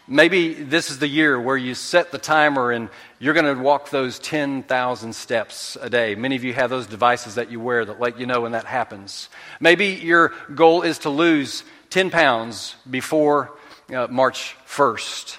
Maybe 0.09 0.55
this 0.55 0.93
is 0.93 1.01
the 1.01 1.09
year 1.09 1.41
where 1.41 1.57
you 1.57 1.75
set 1.75 2.13
the 2.13 2.19
timer 2.19 2.71
and 2.71 2.89
you're 3.19 3.35
going 3.35 3.57
to 3.57 3.61
walk 3.61 3.91
those 3.91 4.21
10,000 4.21 5.13
steps 5.13 5.77
a 5.81 5.91
day. 5.91 6.15
Many 6.15 6.37
of 6.37 6.45
you 6.45 6.53
have 6.53 6.71
those 6.71 6.87
devices 6.87 7.35
that 7.35 7.51
you 7.51 7.59
wear 7.59 7.85
that 7.85 7.99
let 7.99 8.21
you 8.21 8.27
know 8.27 8.43
when 8.43 8.53
that 8.53 8.67
happens. 8.67 9.29
Maybe 9.59 9.87
your 9.87 10.33
goal 10.55 10.83
is 10.83 11.01
to 11.01 11.11
lose 11.11 11.65
10 11.97 12.11
pounds 12.11 12.77
before 12.91 13.53
uh, 13.91 14.07
March 14.11 14.55
1st. 14.69 15.39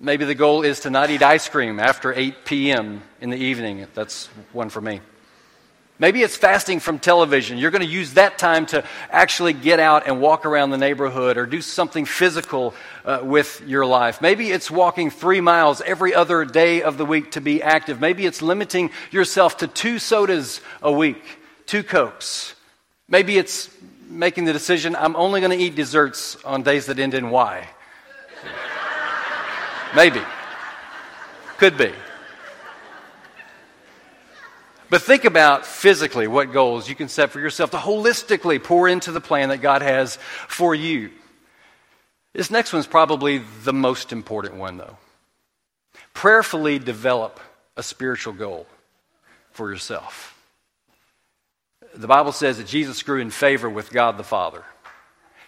Maybe 0.00 0.24
the 0.24 0.34
goal 0.34 0.64
is 0.64 0.80
to 0.80 0.90
not 0.90 1.08
eat 1.08 1.22
ice 1.22 1.48
cream 1.48 1.78
after 1.78 2.12
8 2.12 2.44
p.m. 2.44 3.00
in 3.20 3.30
the 3.30 3.36
evening. 3.36 3.86
That's 3.94 4.26
one 4.52 4.70
for 4.70 4.80
me. 4.80 5.00
Maybe 6.00 6.22
it's 6.22 6.36
fasting 6.36 6.80
from 6.80 6.98
television. 6.98 7.58
You're 7.58 7.70
going 7.70 7.86
to 7.86 7.88
use 7.88 8.14
that 8.14 8.38
time 8.38 8.66
to 8.66 8.84
actually 9.08 9.52
get 9.52 9.78
out 9.78 10.08
and 10.08 10.20
walk 10.20 10.46
around 10.46 10.70
the 10.70 10.78
neighborhood 10.78 11.36
or 11.36 11.46
do 11.46 11.62
something 11.62 12.06
physical 12.06 12.74
uh, 13.04 13.20
with 13.22 13.62
your 13.64 13.86
life. 13.86 14.20
Maybe 14.20 14.50
it's 14.50 14.72
walking 14.72 15.10
three 15.10 15.40
miles 15.40 15.80
every 15.82 16.12
other 16.12 16.44
day 16.44 16.82
of 16.82 16.98
the 16.98 17.06
week 17.06 17.30
to 17.32 17.40
be 17.40 17.62
active. 17.62 18.00
Maybe 18.00 18.26
it's 18.26 18.42
limiting 18.42 18.90
yourself 19.12 19.58
to 19.58 19.68
two 19.68 20.00
sodas 20.00 20.60
a 20.82 20.90
week, 20.90 21.22
two 21.66 21.84
Cokes. 21.84 22.56
Maybe 23.08 23.38
it's 23.38 23.70
making 24.08 24.44
the 24.44 24.52
decision 24.52 24.96
I'm 24.96 25.16
only 25.16 25.40
going 25.40 25.56
to 25.56 25.62
eat 25.62 25.74
desserts 25.74 26.42
on 26.44 26.62
days 26.62 26.86
that 26.86 26.98
end 26.98 27.14
in 27.14 27.30
Y. 27.30 27.68
Maybe. 29.94 30.22
Could 31.58 31.76
be. 31.76 31.92
But 34.90 35.02
think 35.02 35.24
about 35.24 35.66
physically 35.66 36.26
what 36.26 36.52
goals 36.52 36.88
you 36.88 36.94
can 36.94 37.08
set 37.08 37.30
for 37.30 37.40
yourself 37.40 37.70
to 37.72 37.76
holistically 37.76 38.62
pour 38.62 38.88
into 38.88 39.12
the 39.12 39.20
plan 39.20 39.50
that 39.50 39.58
God 39.58 39.82
has 39.82 40.16
for 40.48 40.74
you. 40.74 41.10
This 42.32 42.50
next 42.50 42.72
one's 42.72 42.86
probably 42.86 43.42
the 43.64 43.72
most 43.72 44.12
important 44.12 44.54
one, 44.54 44.78
though. 44.78 44.96
Prayerfully 46.14 46.78
develop 46.78 47.40
a 47.76 47.82
spiritual 47.82 48.32
goal 48.32 48.66
for 49.50 49.70
yourself 49.70 50.37
the 51.98 52.06
Bible 52.06 52.32
says 52.32 52.58
that 52.58 52.66
Jesus 52.66 53.02
grew 53.02 53.20
in 53.20 53.30
favor 53.30 53.68
with 53.68 53.90
God 53.90 54.16
the 54.16 54.24
Father. 54.24 54.62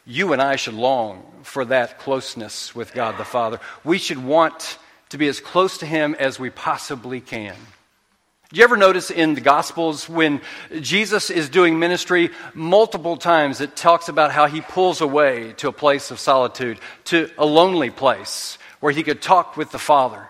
You 0.05 0.33
and 0.33 0.43
I 0.43 0.57
should 0.57 0.75
long 0.75 1.23
for 1.45 1.65
that 1.67 2.01
closeness 2.01 2.75
with 2.75 2.93
God 2.93 3.19
the 3.19 3.25
Father. 3.25 3.61
We 3.85 3.99
should 3.99 4.23
want 4.23 4.79
to 5.11 5.19
be 5.19 5.29
as 5.29 5.41
close 5.41 5.79
to 5.79 5.87
Him 5.87 6.17
as 6.19 6.41
we 6.41 6.51
possibly 6.51 7.21
can. 7.21 7.55
Do 8.53 8.59
you 8.59 8.65
ever 8.65 8.77
notice 8.77 9.13
in 9.13 9.35
the 9.35 9.41
Gospels 9.41 10.09
when 10.09 10.41
Jesus 10.81 11.31
is 11.31 11.49
doing 11.49 11.79
ministry, 11.79 12.31
multiple 12.53 13.17
times 13.17 13.61
it 13.61 13.77
talks 13.77 14.09
about 14.09 14.33
how 14.33 14.47
he 14.47 14.61
pulls 14.61 15.01
away 15.01 15.53
to 15.59 15.69
a 15.69 15.73
place 15.73 16.11
of 16.11 16.19
solitude, 16.19 16.81
to 17.05 17.31
a 17.39 17.47
lonely 17.47 17.91
place 17.91 18.59
where 18.81 18.93
he 18.93 19.05
could 19.05 19.23
talk 19.23 19.57
with 19.57 19.71
the 19.71 19.79
Father? 19.79 20.30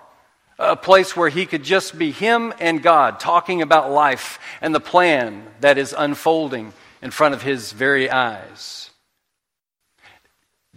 A 0.61 0.77
place 0.77 1.16
where 1.16 1.31
he 1.31 1.46
could 1.46 1.64
just 1.64 1.99
be 1.99 2.12
him 2.12 2.53
and 2.61 2.83
God 2.83 3.18
talking 3.18 3.62
about 3.62 3.90
life 3.90 4.38
and 4.61 4.75
the 4.75 4.81
plan 4.81 5.46
that 5.61 5.79
is 5.79 5.94
unfolding 5.96 6.75
in 7.01 7.11
front 7.11 7.35
of 7.35 7.42
his 7.42 7.73
very 7.73 8.11
eyes. 8.11 8.90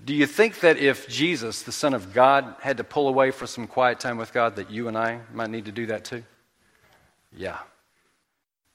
Do 0.04 0.14
you 0.14 0.26
think 0.26 0.62
that 0.62 0.78
if 0.78 1.08
Jesus, 1.08 1.64
the 1.64 1.72
Son 1.72 1.94
of 1.94 2.14
God, 2.14 2.56
had 2.62 2.78
to 2.78 2.84
pull 2.84 3.10
away 3.10 3.32
for 3.32 3.46
some 3.46 3.68
quiet 3.68 4.00
time 4.00 4.18
with 4.18 4.34
God, 4.34 4.56
that 4.56 4.72
you 4.72 4.88
and 4.88 4.98
I 4.98 5.20
might 5.34 5.50
need 5.50 5.66
to 5.66 5.72
do 5.72 5.86
that 5.88 6.06
too? 6.06 6.24
Yeah. 7.36 7.60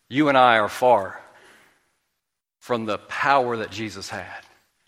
You 0.08 0.28
and 0.28 0.36
I 0.36 0.58
are 0.58 0.68
far 0.68 1.20
from 2.58 2.84
the 2.84 2.98
power 2.98 3.56
that 3.56 3.70
Jesus 3.70 4.10
had, 4.10 4.42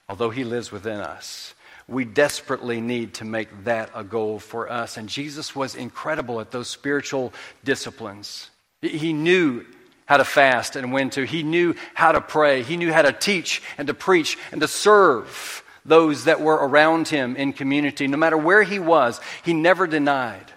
although 0.09 0.31
he 0.31 0.45
lives 0.45 0.71
within 0.71 1.01
us. 1.01 1.55
We 1.91 2.05
desperately 2.05 2.81
need 2.81 3.15
to 3.15 3.25
make 3.25 3.65
that 3.65 3.91
a 3.95 4.05
goal 4.05 4.39
for 4.39 4.71
us. 4.71 4.97
And 4.97 5.09
Jesus 5.09 5.57
was 5.57 5.75
incredible 5.75 6.41
at 6.41 6.53
those 6.53 6.69
spiritual 6.69 7.33
disciplines. 7.65 8.49
He 8.81 9.13
knew 9.13 9.67
how 10.07 10.17
to 10.17 10.25
fast 10.25 10.77
and 10.77 10.93
when 10.93 11.11
to. 11.11 11.25
He 11.25 11.43
knew 11.43 11.75
how 11.95 12.13
to 12.13 12.21
pray. 12.21 12.63
He 12.63 12.77
knew 12.77 12.93
how 12.93 13.03
to 13.03 13.13
teach 13.13 13.63
and 13.77 13.89
to 13.89 13.95
preach 13.95 14.39
and 14.53 14.61
to 14.61 14.69
serve 14.69 15.63
those 15.85 16.25
that 16.25 16.41
were 16.41 16.55
around 16.55 17.09
him 17.09 17.37
in 17.37 17.53
community. 17.53 18.07
No 18.07 18.17
matter 18.17 18.37
where 18.37 18.63
he 18.63 18.79
was, 18.79 19.21
he 19.45 19.53
never 19.53 19.87
denied 19.87 20.53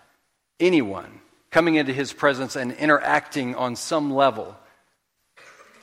anyone 0.59 1.19
coming 1.51 1.75
into 1.75 1.93
his 1.93 2.13
presence 2.13 2.55
and 2.55 2.71
interacting 2.73 3.55
on 3.55 3.75
some 3.75 4.13
level. 4.13 4.55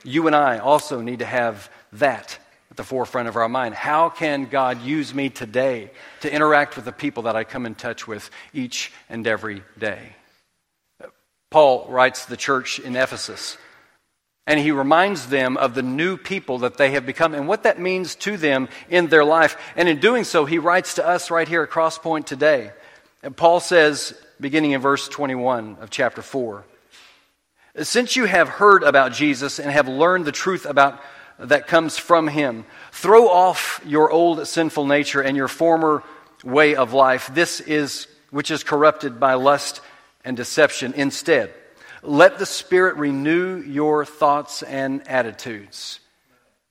You 0.03 0.27
and 0.27 0.35
I 0.35 0.59
also 0.59 1.01
need 1.01 1.19
to 1.19 1.25
have 1.25 1.69
that 1.93 2.37
at 2.37 2.40
the 2.81 2.87
forefront 2.87 3.27
of 3.27 3.35
our 3.35 3.47
mind. 3.47 3.75
How 3.75 4.09
can 4.09 4.45
God 4.45 4.81
use 4.81 5.13
me 5.13 5.29
today 5.29 5.91
to 6.21 6.33
interact 6.33 6.75
with 6.75 6.83
the 6.83 6.91
people 6.91 7.23
that 7.23 7.35
I 7.35 7.43
come 7.43 7.67
in 7.67 7.75
touch 7.75 8.07
with 8.07 8.31
each 8.55 8.91
and 9.07 9.27
every 9.27 9.61
day? 9.77 10.15
Paul 11.51 11.85
writes 11.89 12.25
the 12.25 12.35
church 12.35 12.79
in 12.79 12.95
Ephesus, 12.95 13.55
and 14.47 14.59
he 14.59 14.71
reminds 14.71 15.27
them 15.27 15.57
of 15.57 15.75
the 15.75 15.83
new 15.83 16.17
people 16.17 16.57
that 16.59 16.77
they 16.77 16.89
have 16.93 17.05
become 17.05 17.35
and 17.35 17.47
what 17.47 17.61
that 17.63 17.79
means 17.79 18.15
to 18.15 18.35
them 18.35 18.67
in 18.89 19.09
their 19.09 19.23
life. 19.23 19.57
And 19.75 19.87
in 19.87 19.99
doing 19.99 20.23
so, 20.23 20.45
he 20.45 20.57
writes 20.57 20.95
to 20.95 21.07
us 21.07 21.29
right 21.29 21.47
here 21.47 21.61
at 21.61 21.69
Crosspoint 21.69 22.25
today. 22.25 22.71
And 23.21 23.37
Paul 23.37 23.59
says, 23.59 24.15
beginning 24.39 24.71
in 24.71 24.81
verse 24.81 25.07
21 25.07 25.77
of 25.81 25.91
chapter 25.91 26.23
4, 26.23 26.65
Since 27.83 28.15
you 28.15 28.25
have 28.25 28.49
heard 28.49 28.81
about 28.81 29.11
Jesus 29.11 29.59
and 29.59 29.69
have 29.69 29.87
learned 29.87 30.25
the 30.25 30.31
truth 30.31 30.65
about 30.65 30.99
that 31.41 31.67
comes 31.67 31.97
from 31.97 32.27
him, 32.27 32.65
throw 32.91 33.27
off 33.27 33.81
your 33.85 34.11
old 34.11 34.47
sinful 34.47 34.85
nature 34.85 35.21
and 35.21 35.35
your 35.35 35.47
former 35.47 36.03
way 36.43 36.75
of 36.75 36.93
life. 36.93 37.29
This 37.33 37.59
is 37.59 38.07
which 38.29 38.51
is 38.51 38.63
corrupted 38.63 39.19
by 39.19 39.33
lust 39.35 39.81
and 40.23 40.37
deception. 40.37 40.93
Instead, 40.93 41.53
let 42.01 42.39
the 42.39 42.45
Spirit 42.45 42.95
renew 42.95 43.61
your 43.61 44.05
thoughts 44.05 44.63
and 44.63 45.07
attitudes. 45.07 45.99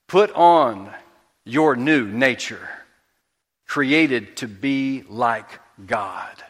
Put 0.08 0.32
on 0.32 0.92
your 1.44 1.76
new 1.76 2.06
nature, 2.06 2.68
created 3.66 4.36
to 4.38 4.48
be 4.48 5.04
like 5.08 5.60
God, 5.86 6.42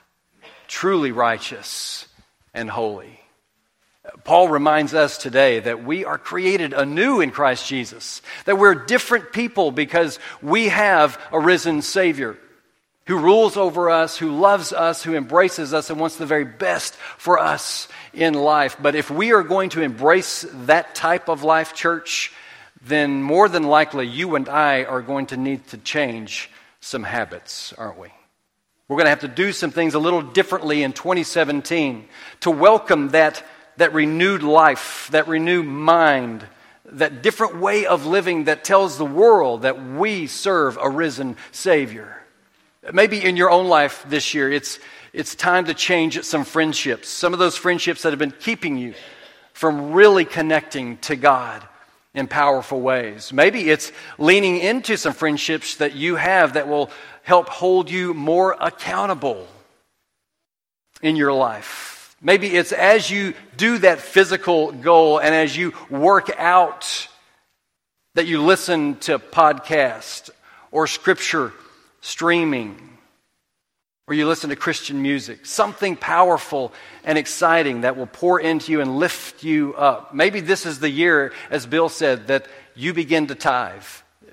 truly 0.66 1.12
righteous 1.12 2.06
and 2.54 2.70
holy. 2.70 3.19
Paul 4.24 4.48
reminds 4.48 4.94
us 4.94 5.18
today 5.18 5.60
that 5.60 5.84
we 5.84 6.04
are 6.04 6.18
created 6.18 6.72
anew 6.72 7.20
in 7.20 7.30
Christ 7.30 7.66
Jesus, 7.66 8.22
that 8.44 8.58
we're 8.58 8.74
different 8.74 9.32
people 9.32 9.70
because 9.70 10.18
we 10.42 10.68
have 10.68 11.20
a 11.32 11.40
risen 11.40 11.82
Savior 11.82 12.36
who 13.06 13.18
rules 13.18 13.56
over 13.56 13.90
us, 13.90 14.16
who 14.16 14.30
loves 14.30 14.72
us, 14.72 15.02
who 15.02 15.14
embraces 15.14 15.74
us, 15.74 15.90
and 15.90 15.98
wants 15.98 16.16
the 16.16 16.26
very 16.26 16.44
best 16.44 16.94
for 16.94 17.38
us 17.38 17.88
in 18.12 18.34
life. 18.34 18.76
But 18.80 18.94
if 18.94 19.10
we 19.10 19.32
are 19.32 19.42
going 19.42 19.70
to 19.70 19.82
embrace 19.82 20.46
that 20.66 20.94
type 20.94 21.28
of 21.28 21.42
life, 21.42 21.74
church, 21.74 22.32
then 22.82 23.22
more 23.22 23.48
than 23.48 23.64
likely 23.64 24.06
you 24.06 24.36
and 24.36 24.48
I 24.48 24.84
are 24.84 25.02
going 25.02 25.26
to 25.26 25.36
need 25.36 25.66
to 25.68 25.78
change 25.78 26.50
some 26.80 27.02
habits, 27.02 27.72
aren't 27.76 27.98
we? 27.98 28.08
We're 28.88 28.96
going 28.96 29.06
to 29.06 29.10
have 29.10 29.20
to 29.20 29.28
do 29.28 29.52
some 29.52 29.70
things 29.70 29.94
a 29.94 29.98
little 29.98 30.22
differently 30.22 30.82
in 30.82 30.92
2017 30.92 32.08
to 32.40 32.50
welcome 32.50 33.10
that, 33.10 33.44
that 33.76 33.92
renewed 33.92 34.42
life, 34.42 35.08
that 35.12 35.28
renewed 35.28 35.66
mind, 35.66 36.46
that 36.92 37.22
different 37.22 37.56
way 37.56 37.86
of 37.86 38.06
living 38.06 38.44
that 38.44 38.64
tells 38.64 38.98
the 38.98 39.04
world 39.04 39.62
that 39.62 39.84
we 39.84 40.26
serve 40.26 40.78
a 40.80 40.88
risen 40.88 41.36
Savior. 41.52 42.16
Maybe 42.92 43.22
in 43.22 43.36
your 43.36 43.50
own 43.50 43.68
life 43.68 44.04
this 44.08 44.34
year, 44.34 44.50
it's, 44.50 44.78
it's 45.12 45.34
time 45.34 45.66
to 45.66 45.74
change 45.74 46.22
some 46.24 46.44
friendships. 46.44 47.08
Some 47.08 47.32
of 47.32 47.38
those 47.38 47.56
friendships 47.56 48.02
that 48.02 48.10
have 48.10 48.18
been 48.18 48.30
keeping 48.32 48.76
you 48.76 48.94
from 49.52 49.92
really 49.92 50.24
connecting 50.24 50.96
to 50.98 51.16
God 51.16 51.62
in 52.14 52.26
powerful 52.26 52.80
ways. 52.80 53.32
Maybe 53.32 53.70
it's 53.70 53.92
leaning 54.18 54.58
into 54.58 54.96
some 54.96 55.12
friendships 55.12 55.76
that 55.76 55.94
you 55.94 56.16
have 56.16 56.54
that 56.54 56.68
will 56.68 56.90
help 57.22 57.48
hold 57.48 57.90
you 57.90 58.14
more 58.14 58.56
accountable 58.58 59.46
in 61.02 61.16
your 61.16 61.32
life. 61.32 61.99
Maybe 62.22 62.48
it's 62.48 62.72
as 62.72 63.10
you 63.10 63.34
do 63.56 63.78
that 63.78 64.00
physical 64.00 64.72
goal 64.72 65.18
and 65.18 65.34
as 65.34 65.56
you 65.56 65.72
work 65.88 66.30
out 66.36 67.08
that 68.14 68.26
you 68.26 68.42
listen 68.42 68.96
to 68.98 69.18
podcast 69.18 70.30
or 70.70 70.86
scripture 70.86 71.52
streaming, 72.02 72.78
or 74.06 74.14
you 74.14 74.26
listen 74.26 74.50
to 74.50 74.56
Christian 74.56 75.00
music, 75.00 75.46
something 75.46 75.96
powerful 75.96 76.72
and 77.04 77.16
exciting 77.16 77.82
that 77.82 77.96
will 77.96 78.06
pour 78.06 78.40
into 78.40 78.72
you 78.72 78.80
and 78.80 78.98
lift 78.98 79.44
you 79.44 79.74
up. 79.74 80.12
Maybe 80.12 80.40
this 80.40 80.66
is 80.66 80.80
the 80.80 80.90
year, 80.90 81.32
as 81.50 81.64
Bill 81.66 81.88
said, 81.88 82.26
that 82.26 82.46
you 82.74 82.92
begin 82.92 83.28
to 83.28 83.34
tithe. 83.34 83.84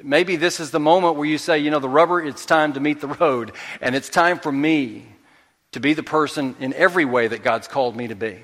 Maybe 0.02 0.36
this 0.36 0.60
is 0.60 0.72
the 0.72 0.80
moment 0.80 1.16
where 1.16 1.28
you 1.28 1.38
say, 1.38 1.60
you 1.60 1.70
know, 1.70 1.80
the 1.80 1.90
rubber, 1.90 2.22
it's 2.22 2.46
time 2.46 2.74
to 2.74 2.80
meet 2.80 3.02
the 3.02 3.08
road, 3.08 3.52
and 3.80 3.96
it's 3.96 4.10
time 4.10 4.40
for 4.40 4.52
me 4.52 5.06
to 5.72 5.80
be 5.80 5.94
the 5.94 6.04
person 6.04 6.56
in 6.60 6.74
every 6.74 7.06
way 7.06 7.28
that 7.28 7.44
God's 7.44 7.68
called 7.68 7.96
me 7.96 8.08
to 8.08 8.16
be. 8.16 8.40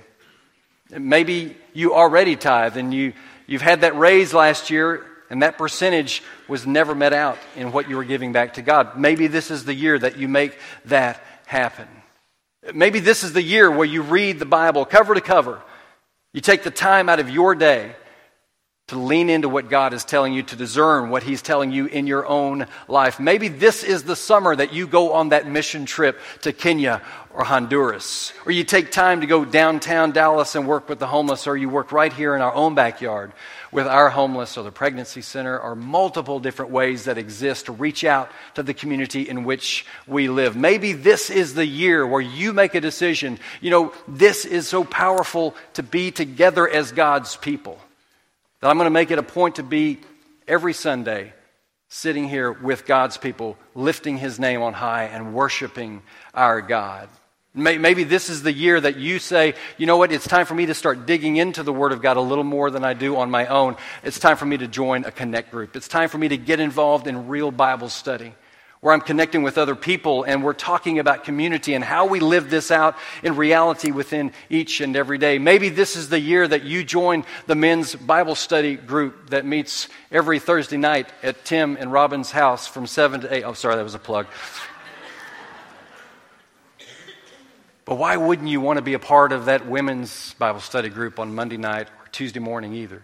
Maybe 0.90 1.58
you 1.74 1.94
already 1.94 2.36
tithe 2.36 2.78
and 2.78 2.94
you, 2.94 3.14
you've 3.48 3.62
had 3.62 3.82
that 3.82 3.98
raise 3.98 4.34
last 4.34 4.70
year 4.70 5.06
and 5.30 5.42
that 5.42 5.58
percentage 5.58 6.22
was 6.48 6.68
never 6.68 6.94
met 6.94 7.14
out 7.14 7.40
in 7.56 7.72
what 7.72 7.90
you 7.90 7.96
were 7.96 8.04
giving 8.04 8.34
back 8.34 8.54
to 8.56 8.62
God. 8.62 9.00
Maybe 9.00 9.28
this 9.28 9.50
is 9.50 9.66
the 9.66 9.74
year 9.74 9.98
that 9.98 10.18
you 10.18 10.28
make 10.28 10.58
that 10.86 11.24
happen. 11.48 11.88
Maybe 12.74 13.00
this 13.00 13.24
is 13.24 13.34
the 13.34 13.42
year 13.42 13.72
where 13.72 13.88
you 13.88 14.04
read 14.04 14.40
the 14.40 14.46
Bible 14.46 14.86
cover 14.86 15.14
to 15.16 15.22
cover. 15.22 15.62
You 16.34 16.42
take 16.42 16.64
the 16.64 16.72
time 16.72 17.10
out 17.10 17.20
of 17.20 17.30
your 17.30 17.56
day 17.56 17.96
to 18.88 19.00
lean 19.00 19.30
into 19.30 19.48
what 19.48 19.70
God 19.70 19.94
is 19.94 20.04
telling 20.04 20.34
you, 20.34 20.44
to 20.44 20.58
discern 20.58 21.10
what 21.10 21.24
He's 21.24 21.42
telling 21.42 21.72
you 21.72 21.86
in 21.86 22.06
your 22.06 22.28
own 22.28 22.68
life. 22.90 23.18
Maybe 23.18 23.48
this 23.48 23.82
is 23.82 24.04
the 24.04 24.16
summer 24.16 24.54
that 24.54 24.74
you 24.74 24.88
go 24.88 25.14
on 25.14 25.30
that 25.30 25.48
mission 25.48 25.86
trip 25.86 26.20
to 26.42 26.52
Kenya 26.52 27.02
or 27.34 27.46
Honduras, 27.46 28.34
or 28.46 28.52
you 28.52 28.66
take 28.66 28.92
time 28.92 29.22
to 29.22 29.26
go 29.26 29.46
downtown 29.46 30.12
Dallas 30.12 30.56
and 30.56 30.68
work 30.68 30.90
with 30.90 31.00
the 31.00 31.08
homeless, 31.08 31.48
or 31.48 31.56
you 31.56 31.70
work 31.70 31.94
right 31.94 32.12
here 32.12 32.36
in 32.36 32.42
our 32.42 32.54
own 32.54 32.76
backyard 32.76 33.32
with 33.72 33.88
our 33.88 34.10
homeless 34.10 34.58
or 34.58 34.64
the 34.64 34.72
pregnancy 34.72 35.22
center 35.22 35.58
or 35.58 35.76
multiple 35.76 36.42
different 36.42 36.72
ways 36.72 37.06
that 37.06 37.18
exist 37.18 37.68
to 37.68 37.72
reach 37.72 38.04
out 38.04 38.30
to 38.56 38.64
the 38.64 38.74
community 38.74 39.28
in 39.28 39.46
which 39.46 39.86
we 40.08 40.28
live. 40.28 40.58
Maybe 40.58 40.92
this 40.92 41.30
is 41.30 41.54
the 41.54 41.66
year 41.66 42.06
where 42.06 42.22
you 42.22 42.52
make 42.52 42.76
a 42.76 42.82
decision. 42.82 43.40
You 43.62 43.72
know, 43.72 43.94
this 44.10 44.44
is 44.44 44.68
so 44.68 44.84
powerful 44.84 45.56
to 45.76 45.84
be 45.84 46.12
together 46.12 46.68
as 46.68 46.92
God's 46.92 47.38
people 47.38 47.80
that 48.64 48.70
I'm 48.70 48.78
going 48.78 48.86
to 48.86 48.92
make 48.92 49.12
it 49.12 49.20
a 49.20 49.24
point 49.24 49.56
to 49.56 49.64
be 49.64 50.00
every 50.48 50.72
Sunday 50.72 51.34
sitting 51.90 52.30
here 52.30 52.50
with 52.50 52.86
God's 52.86 53.18
people, 53.18 53.58
lifting 53.76 54.18
his 54.18 54.40
name 54.40 54.62
on 54.62 54.72
high 54.72 55.04
and 55.04 55.34
worshiping 55.34 56.02
our 56.34 56.62
God. 56.62 57.10
Maybe 57.54 58.06
this 58.06 58.30
is 58.30 58.42
the 58.42 58.54
year 58.54 58.80
that 58.80 58.96
you 58.96 59.20
say, 59.20 59.56
you 59.78 59.86
know 59.86 59.98
what, 59.98 60.14
it's 60.14 60.26
time 60.26 60.46
for 60.46 60.56
me 60.56 60.68
to 60.68 60.74
start 60.74 61.06
digging 61.06 61.36
into 61.36 61.62
the 61.62 61.74
Word 61.74 61.92
of 61.92 62.02
God 62.02 62.16
a 62.16 62.22
little 62.22 62.46
more 62.46 62.72
than 62.72 62.86
I 62.86 62.94
do 62.94 63.18
on 63.18 63.30
my 63.30 63.48
own. 63.48 63.76
It's 64.02 64.18
time 64.18 64.38
for 64.38 64.46
me 64.46 64.56
to 64.56 64.68
join 64.70 65.04
a 65.04 65.12
connect 65.12 65.52
group. 65.52 65.76
It's 65.76 65.90
time 65.90 66.08
for 66.08 66.18
me 66.18 66.30
to 66.30 66.38
get 66.38 66.62
involved 66.62 67.06
in 67.06 67.28
real 67.28 67.52
Bible 67.52 67.90
study 67.90 68.34
where 68.84 68.94
I'm 68.94 69.00
connecting 69.00 69.44
with 69.44 69.58
other 69.58 69.76
people 69.76 70.26
and 70.26 70.44
we're 70.44 70.52
talking 70.52 71.00
about 71.00 71.24
community 71.24 71.74
and 71.74 71.82
how 71.82 72.06
we 72.06 72.20
live 72.20 72.50
this 72.50 72.70
out 72.70 72.98
in 73.24 73.38
reality 73.38 73.92
within 73.92 74.34
each 74.50 74.82
and 74.82 74.98
every 74.98 75.18
day. 75.18 75.40
Maybe 75.40 75.70
this 75.70 75.96
is 75.96 76.10
the 76.10 76.20
year 76.20 76.46
that 76.46 76.64
you 76.64 76.84
join 76.84 77.24
the 77.48 77.56
men's 77.56 77.96
Bible 77.96 78.36
study 78.36 78.76
group 78.76 79.30
that 79.30 79.46
meets 79.46 79.88
every 80.12 80.38
Thursday 80.38 80.76
night 80.76 81.08
at 81.24 81.46
Tim 81.46 81.78
and 81.80 81.94
Robin's 81.94 82.30
house 82.30 82.68
from 82.68 82.86
7 82.86 83.22
to 83.22 83.34
8. 83.34 83.44
Oh, 83.46 83.54
sorry, 83.54 83.78
that 83.78 83.84
was 83.84 83.96
a 83.96 84.00
plug. 84.00 84.28
But 87.86 87.96
why 87.96 88.18
wouldn't 88.18 88.50
you 88.50 88.60
want 88.60 88.80
to 88.80 88.84
be 88.84 88.96
a 88.96 89.00
part 89.00 89.32
of 89.32 89.46
that 89.46 89.66
women's 89.66 90.34
Bible 90.34 90.60
study 90.60 90.90
group 90.90 91.22
on 91.22 91.34
Monday 91.34 91.56
night 91.56 91.88
or 91.88 92.10
Tuesday 92.12 92.42
morning 92.42 92.74
either? 92.74 93.02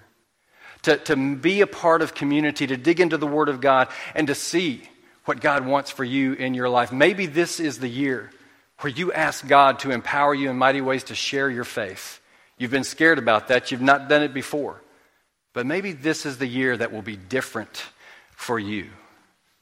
To, 0.81 0.97
to 0.97 1.37
be 1.37 1.61
a 1.61 1.67
part 1.67 2.01
of 2.01 2.13
community, 2.13 2.67
to 2.67 2.75
dig 2.75 2.99
into 2.99 3.15
the 3.15 3.27
Word 3.27 3.47
of 3.47 3.61
God, 3.61 3.87
and 4.13 4.27
to 4.27 4.35
see 4.35 4.83
what 5.29 5.41
God 5.41 5.63
wants 5.63 5.91
for 5.91 6.03
you 6.03 6.33
in 6.33 6.55
your 6.55 6.69
life. 6.69 6.91
Maybe 6.91 7.27
this 7.27 7.59
is 7.59 7.77
the 7.77 7.87
year 7.87 8.31
where 8.79 8.91
you 8.91 9.13
ask 9.13 9.47
God 9.47 9.77
to 9.79 9.91
empower 9.91 10.33
you 10.33 10.49
in 10.49 10.57
mighty 10.57 10.81
ways 10.81 11.03
to 11.03 11.13
share 11.13 11.51
your 11.51 11.65
faith. 11.65 12.19
You've 12.57 12.71
been 12.71 12.83
scared 12.83 13.19
about 13.19 13.49
that, 13.49 13.69
you've 13.69 13.79
not 13.79 14.09
done 14.09 14.23
it 14.23 14.33
before. 14.33 14.81
But 15.53 15.67
maybe 15.67 15.91
this 15.91 16.25
is 16.25 16.39
the 16.39 16.47
year 16.47 16.75
that 16.75 16.91
will 16.91 17.03
be 17.03 17.15
different 17.15 17.83
for 18.31 18.57
you 18.57 18.89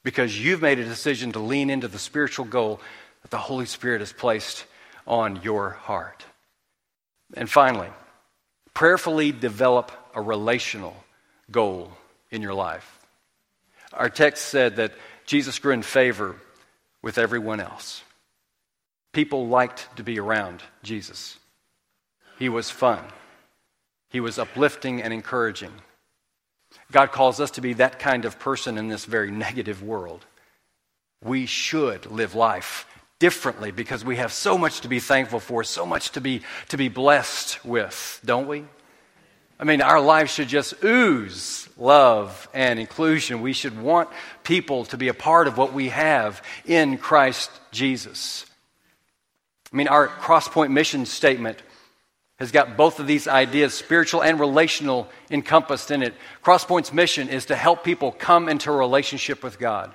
because 0.06 0.42
you've 0.42 0.62
made 0.62 0.80
a 0.80 0.86
decision 0.86 1.34
to 1.34 1.40
lean 1.40 1.70
into 1.70 1.90
the 1.90 2.00
spiritual 2.00 2.46
goal 2.46 2.80
that 3.24 3.32
the 3.32 3.38
Holy 3.38 3.66
Spirit 3.66 4.00
has 4.00 4.14
placed 4.14 4.64
on 5.06 5.42
your 5.44 5.72
heart. 5.72 6.24
And 7.34 7.50
finally, 7.50 7.90
prayerfully 8.74 9.34
develop 9.34 9.92
a 10.16 10.22
relational 10.22 10.96
goal 11.52 11.92
in 12.32 12.42
your 12.42 12.54
life. 12.54 13.06
Our 13.92 14.10
text 14.10 14.46
said 14.46 14.78
that 14.78 14.94
Jesus 15.28 15.60
grew 15.60 15.74
in 15.74 15.84
favor 15.84 16.36
with 17.04 17.18
everyone 17.18 17.60
else. 17.60 18.02
People 19.14 19.48
liked 19.48 19.88
to 19.98 20.04
be 20.04 20.20
around 20.20 20.64
Jesus. 20.84 21.38
He 22.40 22.50
was 22.50 22.70
fun. 22.70 23.04
He 24.10 24.20
was 24.20 24.40
uplifting 24.40 25.02
and 25.02 25.14
encouraging. 25.14 25.74
God 26.92 27.12
calls 27.12 27.40
us 27.40 27.52
to 27.52 27.62
be 27.62 27.74
that 27.74 28.00
kind 28.00 28.26
of 28.26 28.40
person 28.40 28.78
in 28.78 28.88
this 28.88 29.06
very 29.06 29.30
negative 29.32 29.84
world. 29.84 30.26
We 31.24 31.46
should 31.46 32.10
live 32.10 32.36
life 32.36 32.86
differently 33.20 33.72
because 33.72 34.06
we 34.06 34.18
have 34.18 34.32
so 34.32 34.58
much 34.58 34.82
to 34.82 34.88
be 34.88 35.00
thankful 35.00 35.40
for, 35.40 35.64
so 35.64 35.86
much 35.86 36.12
to 36.12 36.22
be, 36.22 36.42
to 36.70 36.78
be 36.78 36.88
blessed 36.88 37.66
with, 37.66 38.22
don't 38.24 38.48
we? 38.48 38.66
I 39.60 39.64
mean, 39.64 39.82
our 39.82 40.00
lives 40.00 40.32
should 40.32 40.48
just 40.48 40.84
ooze 40.84 41.68
love 41.78 42.48
and 42.54 42.80
inclusion. 42.80 43.42
We 43.42 43.54
should 43.54 43.80
want 43.82 44.10
people 44.44 44.86
to 44.86 44.98
be 44.98 45.08
a 45.08 45.14
part 45.14 45.48
of 45.48 45.58
what 45.58 45.74
we 45.74 45.90
have 45.90 46.44
in 46.66 46.98
Christ 46.98 47.50
Jesus. 47.72 48.46
I 49.74 49.76
mean, 49.76 49.88
our 49.88 50.08
Crosspoint 50.08 50.72
mission 50.72 51.06
statement 51.06 51.62
has 52.38 52.52
got 52.52 52.78
both 52.78 53.00
of 53.00 53.08
these 53.08 53.28
ideas, 53.28 53.74
spiritual 53.74 54.22
and 54.22 54.40
relational, 54.40 55.10
encompassed 55.32 55.90
in 55.90 56.04
it. 56.04 56.14
Crosspoint's 56.44 56.94
mission 56.94 57.30
is 57.30 57.46
to 57.46 57.56
help 57.56 57.84
people 57.84 58.12
come 58.12 58.48
into 58.48 58.72
a 58.72 58.76
relationship 58.76 59.44
with 59.44 59.58
God, 59.58 59.92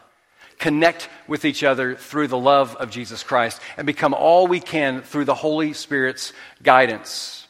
connect 0.59 1.09
with 1.29 1.44
each 1.44 1.62
other 1.62 1.94
through 1.94 2.27
the 2.27 2.38
love 2.38 2.75
of 2.77 2.90
Jesus 2.90 3.22
Christ, 3.22 3.61
and 3.77 3.87
become 3.87 4.12
all 4.12 4.48
we 4.48 4.59
can 4.59 5.03
through 5.03 5.25
the 5.25 5.37
Holy 5.37 5.72
Spirit's 5.72 6.33
guidance. 6.64 7.41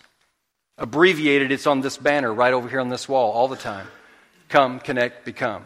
Abbreviated, 0.83 1.53
it's 1.53 1.69
on 1.69 1.81
this 1.81 1.97
banner 1.97 2.35
right 2.35 2.53
over 2.53 2.69
here 2.69 2.81
on 2.81 2.89
this 2.89 3.09
wall 3.09 3.31
all 3.31 3.47
the 3.47 3.57
time. 3.57 3.87
Come, 4.49 4.81
connect, 4.81 5.25
become. 5.25 5.65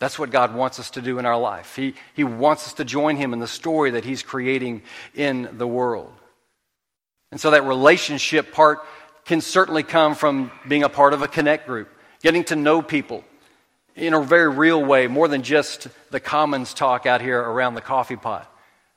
That's 0.00 0.18
what 0.18 0.30
God 0.30 0.52
wants 0.52 0.80
us 0.80 0.90
to 0.90 1.00
do 1.00 1.20
in 1.20 1.26
our 1.26 1.38
life. 1.38 1.76
He, 1.76 1.94
he 2.14 2.24
wants 2.24 2.66
us 2.66 2.72
to 2.74 2.84
join 2.84 3.16
Him 3.16 3.32
in 3.32 3.38
the 3.38 3.46
story 3.46 3.92
that 3.92 4.04
He's 4.04 4.24
creating 4.24 4.82
in 5.14 5.48
the 5.58 5.66
world. 5.66 6.12
And 7.30 7.40
so 7.40 7.52
that 7.52 7.64
relationship 7.64 8.50
part 8.50 8.80
can 9.26 9.40
certainly 9.40 9.84
come 9.84 10.16
from 10.16 10.50
being 10.66 10.82
a 10.82 10.88
part 10.88 11.14
of 11.14 11.22
a 11.22 11.28
connect 11.28 11.68
group, 11.68 11.88
getting 12.20 12.42
to 12.44 12.56
know 12.56 12.82
people 12.82 13.22
in 13.94 14.12
a 14.12 14.20
very 14.20 14.48
real 14.48 14.84
way, 14.84 15.06
more 15.06 15.28
than 15.28 15.42
just 15.42 15.86
the 16.10 16.18
commons 16.18 16.74
talk 16.74 17.06
out 17.06 17.20
here 17.20 17.38
around 17.38 17.74
the 17.74 17.80
coffee 17.80 18.16
pot. 18.16 18.49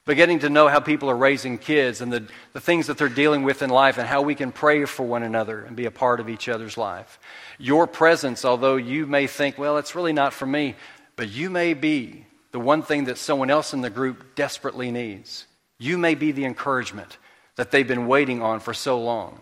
But 0.05 0.17
getting 0.17 0.39
to 0.39 0.49
know 0.49 0.67
how 0.67 0.81
people 0.81 1.09
are 1.09 1.15
raising 1.15 1.57
kids 1.57 2.01
and 2.01 2.11
the, 2.11 2.27
the 2.51 2.59
things 2.59 2.87
that 2.87 2.97
they're 2.97 3.07
dealing 3.07 3.43
with 3.43 3.61
in 3.61 3.69
life 3.69 3.97
and 3.97 4.05
how 4.05 4.21
we 4.21 4.35
can 4.35 4.51
pray 4.51 4.83
for 4.83 5.05
one 5.05 5.23
another 5.23 5.61
and 5.61 5.77
be 5.77 5.85
a 5.85 5.91
part 5.91 6.19
of 6.19 6.27
each 6.27 6.49
other's 6.49 6.77
life. 6.77 7.19
Your 7.57 7.87
presence, 7.87 8.43
although 8.43 8.75
you 8.75 9.05
may 9.05 9.27
think, 9.27 9.57
well, 9.57 9.77
it's 9.77 9.95
really 9.95 10.11
not 10.11 10.33
for 10.33 10.45
me, 10.45 10.75
but 11.15 11.29
you 11.29 11.49
may 11.49 11.73
be 11.73 12.25
the 12.51 12.59
one 12.59 12.81
thing 12.81 13.05
that 13.05 13.17
someone 13.17 13.49
else 13.49 13.73
in 13.73 13.79
the 13.79 13.89
group 13.89 14.35
desperately 14.35 14.91
needs. 14.91 15.45
You 15.79 15.97
may 15.97 16.15
be 16.15 16.33
the 16.33 16.45
encouragement 16.45 17.17
that 17.55 17.71
they've 17.71 17.87
been 17.87 18.07
waiting 18.07 18.41
on 18.41 18.59
for 18.59 18.73
so 18.73 18.99
long. 18.99 19.39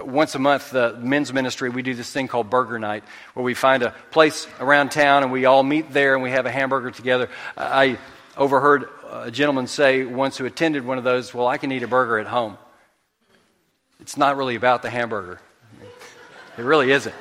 Once 0.00 0.36
a 0.36 0.38
month, 0.38 0.70
the 0.70 0.96
men's 1.00 1.32
ministry, 1.32 1.70
we 1.70 1.82
do 1.82 1.94
this 1.94 2.10
thing 2.12 2.28
called 2.28 2.48
Burger 2.48 2.78
Night, 2.78 3.02
where 3.34 3.42
we 3.42 3.54
find 3.54 3.82
a 3.82 3.90
place 4.12 4.46
around 4.60 4.92
town 4.92 5.24
and 5.24 5.32
we 5.32 5.44
all 5.44 5.64
meet 5.64 5.92
there 5.92 6.14
and 6.14 6.22
we 6.22 6.30
have 6.30 6.46
a 6.46 6.52
hamburger 6.52 6.92
together. 6.92 7.28
I 7.56 7.98
overheard 8.36 8.88
a 9.10 9.30
gentleman 9.30 9.66
say 9.66 10.04
once 10.04 10.36
who 10.36 10.46
attended 10.46 10.84
one 10.84 10.98
of 10.98 11.04
those, 11.04 11.32
Well, 11.32 11.46
I 11.46 11.58
can 11.58 11.72
eat 11.72 11.82
a 11.82 11.88
burger 11.88 12.18
at 12.18 12.26
home. 12.26 12.58
It's 14.00 14.16
not 14.16 14.36
really 14.36 14.54
about 14.54 14.82
the 14.82 14.90
hamburger, 14.90 15.40
it 16.56 16.62
really 16.62 16.90
isn't. 16.90 17.14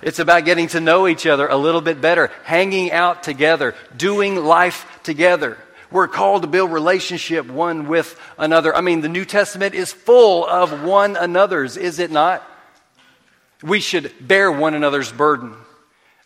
It's 0.00 0.20
about 0.20 0.44
getting 0.44 0.68
to 0.68 0.80
know 0.80 1.08
each 1.08 1.26
other 1.26 1.48
a 1.48 1.56
little 1.56 1.80
bit 1.80 2.00
better, 2.00 2.30
hanging 2.44 2.92
out 2.92 3.24
together, 3.24 3.74
doing 3.96 4.36
life 4.36 5.00
together. 5.02 5.58
We're 5.90 6.06
called 6.06 6.42
to 6.42 6.48
build 6.48 6.70
relationship 6.70 7.46
one 7.46 7.88
with 7.88 8.18
another. 8.36 8.74
I 8.74 8.80
mean, 8.80 9.00
the 9.00 9.08
New 9.08 9.24
Testament 9.24 9.74
is 9.74 9.92
full 9.92 10.46
of 10.46 10.84
one 10.84 11.16
another's, 11.16 11.76
is 11.76 11.98
it 11.98 12.10
not? 12.10 12.48
We 13.62 13.80
should 13.80 14.12
bear 14.20 14.52
one 14.52 14.74
another's 14.74 15.10
burden. 15.10 15.56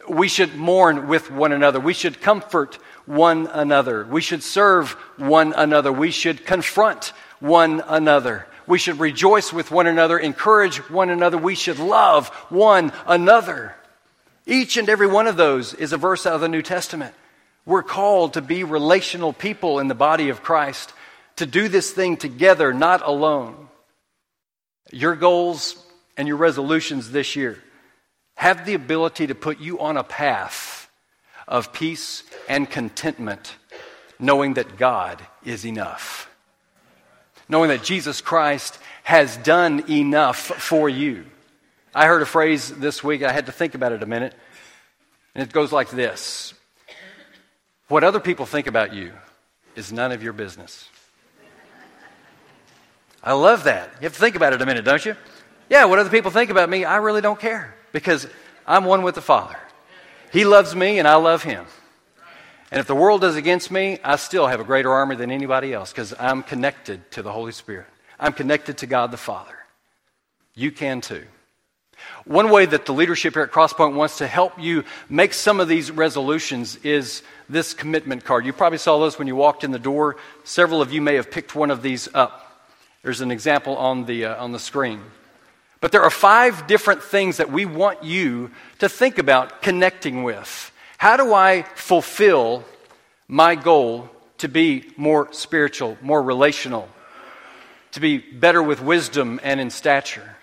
We 0.09 0.29
should 0.29 0.57
mourn 0.57 1.09
with 1.09 1.31
one 1.31 1.53
another. 1.53 1.79
We 1.79 1.95
should 1.95 2.21
comfort 2.21 2.79
one 3.07 3.47
another. 3.47 4.05
We 4.05 4.21
should 4.21 4.43
serve 4.43 4.93
one 5.17 5.53
another. 5.53 5.93
We 5.93 6.11
should 6.11 6.45
confront 6.45 7.13
one 7.41 7.83
another. 7.87 8.47
We 8.67 8.79
should 8.79 9.01
rejoice 9.01 9.53
with 9.53 9.71
one 9.71 9.87
another, 9.87 10.19
encourage 10.19 10.79
one 10.91 11.11
another. 11.11 11.37
We 11.37 11.55
should 11.55 11.79
love 11.79 12.29
one 12.49 12.93
another. 13.07 13.75
Each 14.47 14.77
and 14.77 14.89
every 14.89 15.07
one 15.07 15.27
of 15.27 15.37
those 15.37 15.75
is 15.75 15.93
a 15.93 15.97
verse 15.97 16.27
out 16.27 16.35
of 16.35 16.41
the 16.41 16.49
New 16.49 16.63
Testament. 16.63 17.15
We're 17.65 17.83
called 17.83 18.35
to 18.35 18.43
be 18.43 18.65
relational 18.65 19.33
people 19.33 19.79
in 19.79 19.89
the 19.89 19.95
body 19.95 20.29
of 20.29 20.43
Christ, 20.43 20.93
to 21.37 21.47
do 21.47 21.69
this 21.69 21.91
thing 21.91 22.17
together, 22.17 22.73
not 22.73 23.07
alone. 23.07 23.69
Your 24.91 25.15
goals 25.15 25.77
and 26.17 26.29
your 26.29 26.37
resolutions 26.37 27.11
this 27.11 27.37
year 27.37 27.63
have 28.35 28.67
the 28.67 28.75
ability 28.75 29.27
to 29.29 29.35
put 29.35 29.61
you 29.61 29.81
on 29.81 29.97
a 29.97 30.05
path 30.05 30.91
of 31.47 31.73
peace 31.73 32.23
and 32.49 32.69
contentment, 32.69 33.57
knowing 34.19 34.55
that 34.55 34.77
God 34.77 35.25
is 35.45 35.67
enough, 35.67 36.31
knowing 37.49 37.69
that 37.69 37.83
Jesus 37.83 38.21
Christ 38.21 38.79
has 39.03 39.37
done 39.37 39.91
enough 39.91 40.39
for 40.39 40.89
you. 40.89 41.25
I 41.95 42.07
heard 42.07 42.23
a 42.23 42.27
phrase 42.27 42.71
this 42.71 43.05
week, 43.05 43.23
I 43.23 43.33
had 43.33 43.47
to 43.47 43.53
think 43.53 43.75
about 43.75 43.93
it 43.93 44.03
a 44.03 44.07
minute, 44.07 44.35
and 45.35 45.43
it 45.47 45.53
goes 45.53 45.73
like 45.73 45.91
this 45.91 46.55
what 47.89 48.05
other 48.05 48.21
people 48.21 48.47
think 48.47 48.67
about 48.67 48.95
you 48.95 49.13
is 49.77 49.93
none 49.93 50.13
of 50.13 50.23
your 50.23 50.33
business. 50.33 50.89
I 53.23 53.35
love 53.35 53.65
that. 53.65 53.91
You 54.01 54.05
have 54.05 54.15
to 54.15 54.19
think 54.19 54.35
about 54.35 54.53
it 54.53 54.63
a 54.63 54.67
minute, 54.67 54.85
don't 54.85 55.05
you? 55.05 55.15
Yeah, 55.69 55.85
what 55.85 55.99
other 55.99 56.11
people 56.11 56.31
think 56.31 56.51
about 56.51 56.69
me, 56.71 56.85
I 56.85 56.97
really 56.97 57.21
don't 57.21 57.39
care 57.39 57.77
because 57.93 58.27
I'm 58.67 58.85
one 58.85 59.03
with 59.03 59.15
the 59.15 59.23
Father. 59.23 59.57
He 60.33 60.45
loves 60.45 60.75
me 60.75 60.99
and 60.99 61.07
I 61.07 61.17
love 61.17 61.43
him. 61.43 61.67
And 62.71 62.81
if 62.81 62.87
the 62.87 62.95
world 62.95 63.23
is 63.23 63.37
against 63.37 63.71
me, 63.71 63.99
I 64.03 64.17
still 64.17 64.47
have 64.47 64.59
a 64.59 64.65
greater 64.65 64.91
army 64.91 65.15
than 65.15 65.31
anybody 65.31 65.75
else 65.75 65.93
because 65.93 66.15
I'm 66.19 66.43
connected 66.43 67.11
to 67.13 67.23
the 67.23 67.31
Holy 67.31 67.53
Spirit. 67.53 67.87
I'm 68.19 68.33
connected 68.33 68.79
to 68.79 68.87
God 68.87 69.11
the 69.11 69.19
Father. 69.19 69.55
You 70.55 70.73
can 70.73 71.03
too. 71.03 71.25
One 72.25 72.51
way 72.51 72.67
that 72.67 72.87
the 72.87 72.95
leadership 72.95 73.35
here 73.35 73.43
at 73.43 73.53
Crosspoint 73.53 73.95
wants 73.95 74.19
to 74.19 74.27
help 74.27 74.59
you 74.59 74.85
make 75.09 75.35
some 75.35 75.61
of 75.61 75.69
these 75.69 75.91
resolutions 75.91 76.77
is 76.77 77.23
this 77.49 77.75
commitment 77.75 78.25
card. 78.25 78.47
You 78.47 78.53
probably 78.53 78.79
saw 78.79 78.99
those 78.99 79.19
when 79.19 79.29
you 79.29 79.37
walked 79.37 79.65
in 79.65 79.71
the 79.71 79.79
door. 79.79 80.17
Several 80.45 80.81
of 80.81 80.93
you 80.93 81.03
may 81.03 81.17
have 81.17 81.31
picked 81.31 81.55
one 81.55 81.71
of 81.71 81.83
these 81.83 82.09
up. 82.15 82.71
There's 83.03 83.21
an 83.21 83.31
example 83.31 83.77
on 83.77 84.07
the, 84.07 84.27
uh, 84.27 84.43
on 84.43 84.53
the 84.53 84.59
screen. 84.59 85.03
But 85.83 85.91
there 85.91 86.05
are 86.05 86.11
five 86.11 86.69
different 86.69 87.03
things 87.03 87.39
that 87.39 87.51
we 87.51 87.67
want 87.67 88.05
you 88.05 88.53
to 88.79 88.89
think 88.89 89.19
about 89.19 89.63
connecting 89.63 90.23
with. 90.23 90.71
How 90.97 91.17
do 91.17 91.35
I 91.35 91.63
fulfill 91.75 92.65
my 93.27 93.57
goal 93.57 94.09
to 94.39 94.49
be 94.49 94.93
more 94.97 95.33
spiritual, 95.33 95.99
more 96.01 96.23
relational, 96.23 96.89
to 97.91 98.01
be 98.01 98.19
better 98.19 98.63
with 98.63 98.81
wisdom 98.81 99.41
and 99.43 99.61
in 99.61 99.71
stature? 99.71 100.37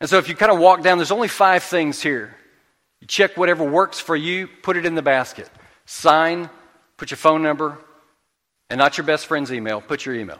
And 0.00 0.08
so 0.08 0.16
if 0.16 0.30
you 0.30 0.34
kind 0.34 0.50
of 0.50 0.58
walk 0.58 0.82
down, 0.82 0.96
there's 0.96 1.12
only 1.12 1.28
five 1.28 1.62
things 1.62 2.00
here. 2.00 2.34
You 3.02 3.06
check 3.06 3.36
whatever 3.36 3.64
works 3.64 4.00
for 4.00 4.16
you, 4.16 4.48
put 4.62 4.78
it 4.78 4.86
in 4.86 4.94
the 4.94 5.02
basket. 5.02 5.50
Sign, 5.84 6.48
put 6.96 7.10
your 7.10 7.18
phone 7.18 7.42
number, 7.42 7.76
and 8.70 8.78
not 8.78 8.96
your 8.96 9.04
best 9.04 9.26
friend's 9.26 9.52
email, 9.52 9.82
put 9.82 10.06
your 10.06 10.14
email. 10.14 10.38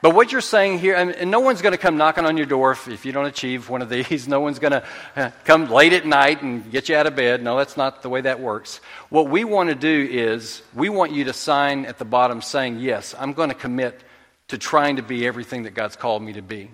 But 0.00 0.14
what 0.14 0.30
you're 0.30 0.40
saying 0.40 0.78
here, 0.78 0.94
and, 0.94 1.30
no 1.30 1.40
one's 1.40 1.60
going 1.60 1.72
to 1.72 1.78
come 1.78 1.96
knocking 1.96 2.24
on 2.24 2.36
your 2.36 2.46
door 2.46 2.72
if, 2.72 2.86
if, 2.86 3.04
you 3.04 3.10
don't 3.10 3.26
achieve 3.26 3.68
one 3.68 3.82
of 3.82 3.88
these. 3.88 4.28
No 4.28 4.40
one's 4.40 4.58
going 4.58 4.72
to 4.72 4.84
uh, 5.16 5.30
come 5.44 5.70
late 5.70 5.92
at 5.92 6.06
night 6.06 6.42
and 6.42 6.70
get 6.70 6.88
you 6.88 6.94
out 6.96 7.06
of 7.06 7.16
bed. 7.16 7.42
No, 7.42 7.56
that's 7.56 7.76
not 7.76 8.02
the 8.02 8.08
way 8.08 8.20
that 8.20 8.40
works. 8.40 8.80
What 9.08 9.28
we 9.28 9.42
want 9.42 9.70
to 9.70 9.74
do 9.74 10.08
is 10.10 10.62
we 10.74 10.88
want 10.88 11.12
you 11.12 11.24
to 11.24 11.32
sign 11.32 11.86
at 11.86 11.98
the 11.98 12.04
bottom 12.04 12.42
saying, 12.42 12.78
Yes, 12.78 13.14
I'm 13.18 13.32
going 13.32 13.48
to 13.48 13.54
commit 13.54 14.00
to 14.48 14.58
trying 14.58 14.96
to 14.96 15.02
be 15.02 15.26
everything 15.26 15.64
that 15.64 15.74
God's 15.74 15.96
called 15.96 16.22
me 16.22 16.34
to 16.34 16.42
be. 16.42 16.70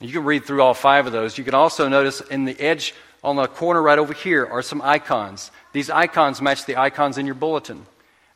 You 0.00 0.12
can 0.12 0.24
read 0.24 0.46
through 0.46 0.62
all 0.62 0.74
five 0.74 1.06
of 1.06 1.12
those. 1.12 1.36
You 1.36 1.44
can 1.44 1.54
also 1.54 1.88
notice 1.88 2.20
in 2.22 2.46
the 2.46 2.58
edge 2.58 2.94
on 3.22 3.36
the 3.36 3.46
corner 3.46 3.82
right 3.82 3.98
over 3.98 4.14
here 4.14 4.46
are 4.46 4.62
some 4.62 4.80
icons. 4.80 5.50
These 5.72 5.90
icons 5.90 6.40
match 6.40 6.64
the 6.64 6.76
icons 6.76 7.18
in 7.18 7.26
your 7.26 7.34
bulletin. 7.34 7.84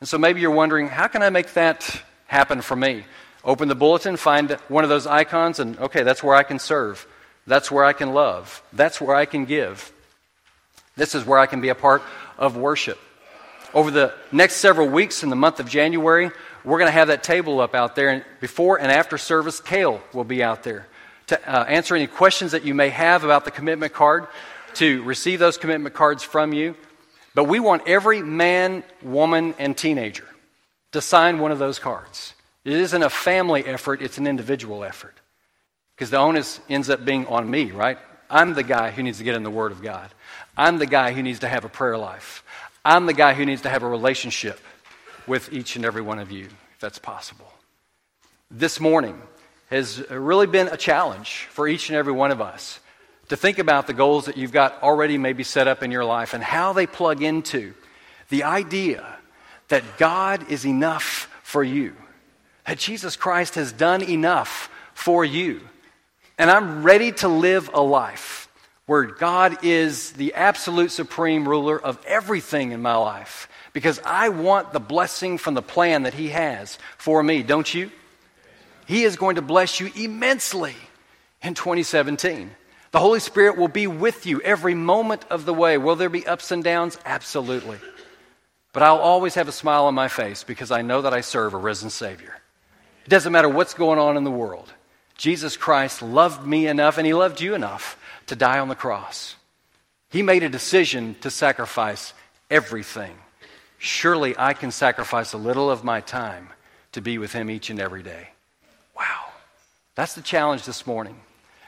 And 0.01 0.09
so 0.09 0.19
maybe 0.19 0.41
you're 0.41 0.51
wondering, 0.51 0.89
how 0.89 1.09
can 1.09 1.23
I 1.23 1.31
make 1.31 1.55
that 1.55 2.03
happen 2.27 2.61
for 2.61 2.77
me? 2.77 3.05
Open 3.45 3.69
the 3.69 3.75
bulletin, 3.75 4.17
find 4.17 4.53
one 4.69 4.85
of 4.85 4.91
those 4.91 5.07
icons, 5.07 5.59
and 5.59 5.79
okay, 5.79 6.03
that's 6.03 6.23
where 6.23 6.35
I 6.35 6.43
can 6.43 6.59
serve. 6.59 7.07
That's 7.47 7.71
where 7.71 7.85
I 7.85 7.93
can 7.93 8.15
love. 8.15 8.63
That's 8.73 9.01
where 9.01 9.15
I 9.15 9.27
can 9.27 9.45
give. 9.45 9.93
This 10.97 11.15
is 11.15 11.27
where 11.27 11.39
I 11.39 11.47
can 11.47 11.61
be 11.61 11.69
a 11.69 11.75
part 11.75 12.03
of 12.39 12.57
worship. 12.57 12.99
Over 13.75 13.91
the 13.91 14.15
next 14.33 14.57
several 14.57 14.89
weeks 14.89 15.23
in 15.23 15.31
the 15.31 15.37
month 15.37 15.61
of 15.61 15.69
January, 15.69 16.31
we're 16.65 16.79
going 16.79 16.89
to 16.89 16.93
have 16.93 17.09
that 17.09 17.23
table 17.23 17.61
up 17.61 17.75
out 17.75 17.97
there. 17.97 18.09
And 18.09 18.25
before 18.41 18.81
and 18.81 18.91
after 18.91 19.19
service, 19.19 19.61
Kale 19.61 20.01
will 20.13 20.25
be 20.25 20.43
out 20.43 20.63
there 20.63 20.87
to 21.27 21.51
uh, 21.51 21.65
answer 21.65 21.95
any 21.97 22.07
questions 22.07 22.53
that 22.53 22.65
you 22.65 22.75
may 22.75 22.91
have 22.91 23.25
about 23.25 23.45
the 23.45 23.51
commitment 23.51 23.93
card, 23.93 24.27
to 24.75 25.03
receive 25.03 25.39
those 25.39 25.59
commitment 25.59 25.95
cards 25.95 26.23
from 26.23 26.53
you. 26.53 26.75
But 27.35 27.45
we 27.45 27.61
want 27.61 27.89
every 27.89 28.23
man, 28.23 28.85
woman, 29.03 29.55
and 29.59 29.77
teenager 29.77 30.27
to 30.93 31.01
sign 31.01 31.39
one 31.39 31.53
of 31.53 31.59
those 31.59 31.79
cards. 31.79 32.34
It 32.65 32.73
isn't 32.73 33.03
a 33.03 33.11
family 33.11 33.65
effort, 33.65 34.03
it's 34.03 34.19
an 34.19 34.27
individual 34.27 34.85
effort. 34.85 35.15
Because 35.95 36.11
the 36.11 36.19
onus 36.19 36.61
ends 36.69 36.91
up 36.91 37.05
being 37.05 37.27
on 37.27 37.49
me, 37.49 37.71
right? 37.71 37.99
I'm 38.31 38.55
the 38.55 38.63
guy 38.63 38.91
who 38.91 39.03
needs 39.03 39.19
to 39.19 39.25
get 39.25 39.37
in 39.37 39.43
the 39.43 39.51
Word 39.51 39.71
of 39.71 39.83
God. 39.83 40.11
I'm 40.57 40.79
the 40.79 40.87
guy 40.87 41.13
who 41.13 41.23
needs 41.23 41.41
to 41.41 41.49
have 41.49 41.65
a 41.65 41.69
prayer 41.69 41.97
life. 41.99 42.43
I'm 42.85 43.07
the 43.07 43.13
guy 43.13 43.35
who 43.35 43.47
needs 43.47 43.63
to 43.63 43.69
have 43.69 43.83
a 43.83 43.89
relationship 43.89 44.59
with 45.27 45.53
each 45.53 45.77
and 45.77 45.85
every 45.85 46.03
one 46.03 46.19
of 46.19 46.31
you, 46.31 46.45
if 46.45 46.81
that's 46.81 46.99
possible. 46.99 47.51
This 48.51 48.81
morning 48.81 49.21
has 49.71 49.99
really 50.11 50.47
been 50.47 50.69
a 50.69 50.77
challenge 50.77 51.47
for 51.51 51.67
each 51.67 51.89
and 51.89 51.97
every 51.97 52.13
one 52.13 52.31
of 52.31 52.41
us 52.41 52.81
to 53.29 53.37
think 53.37 53.59
about 53.59 53.87
the 53.87 53.95
goals 53.95 54.27
that 54.27 54.37
you've 54.37 54.53
got 54.53 54.83
already 54.83 55.17
maybe 55.17 55.43
set 55.43 55.67
up 55.67 55.83
in 55.83 55.91
your 55.91 56.05
life 56.05 56.35
and 56.35 56.43
how 56.43 56.73
they 56.73 56.87
plug 56.87 57.23
into 57.23 57.75
the 58.29 58.45
idea 58.45 59.05
that 59.69 59.83
God 59.99 60.51
is 60.51 60.67
enough 60.67 61.29
for 61.43 61.65
you, 61.65 61.95
that 62.67 62.79
Jesus 62.79 63.17
Christ 63.17 63.55
has 63.57 63.73
done 63.73 64.03
enough 64.03 64.71
for 64.95 65.25
you. 65.25 65.61
And 66.39 66.51
I'm 66.51 66.83
ready 66.83 67.13
to 67.13 67.29
live 67.29 67.71
a 67.73 67.81
life 67.81 68.49
where 68.87 69.05
God 69.05 69.65
is 69.65 70.13
the 70.13 70.35
absolute 70.35 70.91
supreme 70.91 71.49
ruler 71.49 71.81
of 71.81 71.99
everything 72.07 72.73
in 72.73 72.83
my 72.83 72.97
life 72.97 73.49
because 73.73 74.01
I 74.05 74.29
want 74.29 74.73
the 74.73 74.81
blessing 74.81 75.39
from 75.39 75.55
the 75.55 75.63
plan 75.63 76.03
that 76.03 76.15
He 76.15 76.29
has 76.29 76.79
for 76.99 77.23
me, 77.23 77.43
don't 77.43 77.73
you? 77.73 77.91
He 78.87 79.05
is 79.05 79.17
going 79.17 79.37
to 79.37 79.43
bless 79.43 79.81
you 79.81 79.91
immensely 79.97 80.75
in 81.43 81.55
2017. 81.55 82.51
The 82.91 83.01
Holy 83.01 83.21
Spirit 83.21 83.57
will 83.57 83.69
be 83.69 83.87
with 83.87 84.27
you 84.27 84.41
every 84.43 84.75
moment 84.75 85.25
of 85.31 85.47
the 85.47 85.55
way. 85.55 85.79
Will 85.79 85.97
there 85.97 86.11
be 86.11 86.27
ups 86.27 86.51
and 86.53 86.63
downs? 86.63 86.99
Absolutely. 87.05 87.79
But 88.73 88.83
I'll 88.83 88.99
always 88.99 89.35
have 89.35 89.49
a 89.49 89.53
smile 89.53 89.87
on 89.87 89.95
my 89.95 90.09
face 90.09 90.45
because 90.45 90.71
I 90.71 90.83
know 90.83 91.03
that 91.03 91.15
I 91.15 91.21
serve 91.23 91.55
a 91.55 91.59
risen 91.59 91.91
Savior. 91.91 92.35
It 93.05 93.11
doesn't 93.11 93.33
matter 93.33 93.49
what's 93.49 93.75
going 93.75 93.99
on 93.99 94.17
in 94.17 94.25
the 94.25 94.31
world. 94.31 94.73
Jesus 95.17 95.57
Christ 95.57 96.03
loved 96.03 96.47
me 96.47 96.67
enough, 96.67 96.99
and 96.99 97.07
He 97.07 97.15
loved 97.15 97.41
you 97.41 97.55
enough 97.55 97.99
to 98.27 98.37
die 98.37 98.59
on 98.59 98.69
the 98.69 98.75
cross. 98.75 99.37
He 100.11 100.23
made 100.23 100.43
a 100.43 100.49
decision 100.49 101.17
to 101.21 101.31
sacrifice 101.31 102.15
everything. 102.51 103.17
Surely 103.79 104.35
I 104.39 104.55
can 104.55 104.71
sacrifice 104.71 105.33
a 105.33 105.39
little 105.39 105.71
of 105.71 105.85
my 105.85 106.01
time 106.01 106.49
to 106.93 107.01
be 107.01 107.19
with 107.19 107.33
Him 107.33 107.51
each 107.51 107.71
and 107.71 107.81
every 107.81 108.03
day. 108.03 108.29
Wow. 108.97 109.27
That's 109.95 110.15
the 110.15 110.23
challenge 110.23 110.65
this 110.65 110.87
morning. 110.87 111.21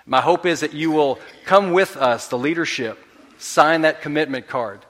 My 0.06 0.20
hope 0.20 0.46
is 0.46 0.60
that 0.60 0.72
you 0.72 0.92
will 0.92 1.18
come 1.44 1.72
with 1.72 1.96
us, 1.96 2.28
the 2.28 2.38
leadership, 2.38 2.98
sign 3.38 3.82
that 3.82 4.02
commitment 4.02 4.46
card. 4.46 4.80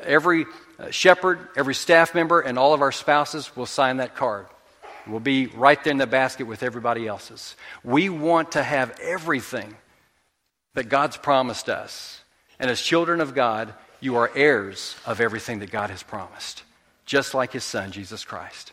Every 0.00 0.46
uh, 0.78 0.90
shepherd, 0.90 1.48
every 1.56 1.74
staff 1.74 2.14
member, 2.14 2.40
and 2.40 2.58
all 2.58 2.72
of 2.72 2.80
our 2.80 2.92
spouses 2.92 3.54
will 3.56 3.66
sign 3.66 3.98
that 3.98 4.14
card. 4.14 4.46
We'll 5.06 5.20
be 5.20 5.46
right 5.46 5.82
there 5.82 5.90
in 5.90 5.98
the 5.98 6.06
basket 6.06 6.46
with 6.46 6.62
everybody 6.62 7.06
else's. 7.06 7.56
We 7.82 8.08
want 8.08 8.52
to 8.52 8.62
have 8.62 8.98
everything 9.00 9.76
that 10.74 10.88
God's 10.88 11.16
promised 11.16 11.68
us. 11.68 12.20
And 12.58 12.70
as 12.70 12.80
children 12.80 13.20
of 13.20 13.34
God, 13.34 13.74
you 14.00 14.16
are 14.16 14.30
heirs 14.34 14.96
of 15.06 15.20
everything 15.20 15.60
that 15.60 15.70
God 15.70 15.90
has 15.90 16.02
promised, 16.02 16.62
just 17.04 17.34
like 17.34 17.52
His 17.52 17.64
Son, 17.64 17.90
Jesus 17.90 18.24
Christ. 18.24 18.72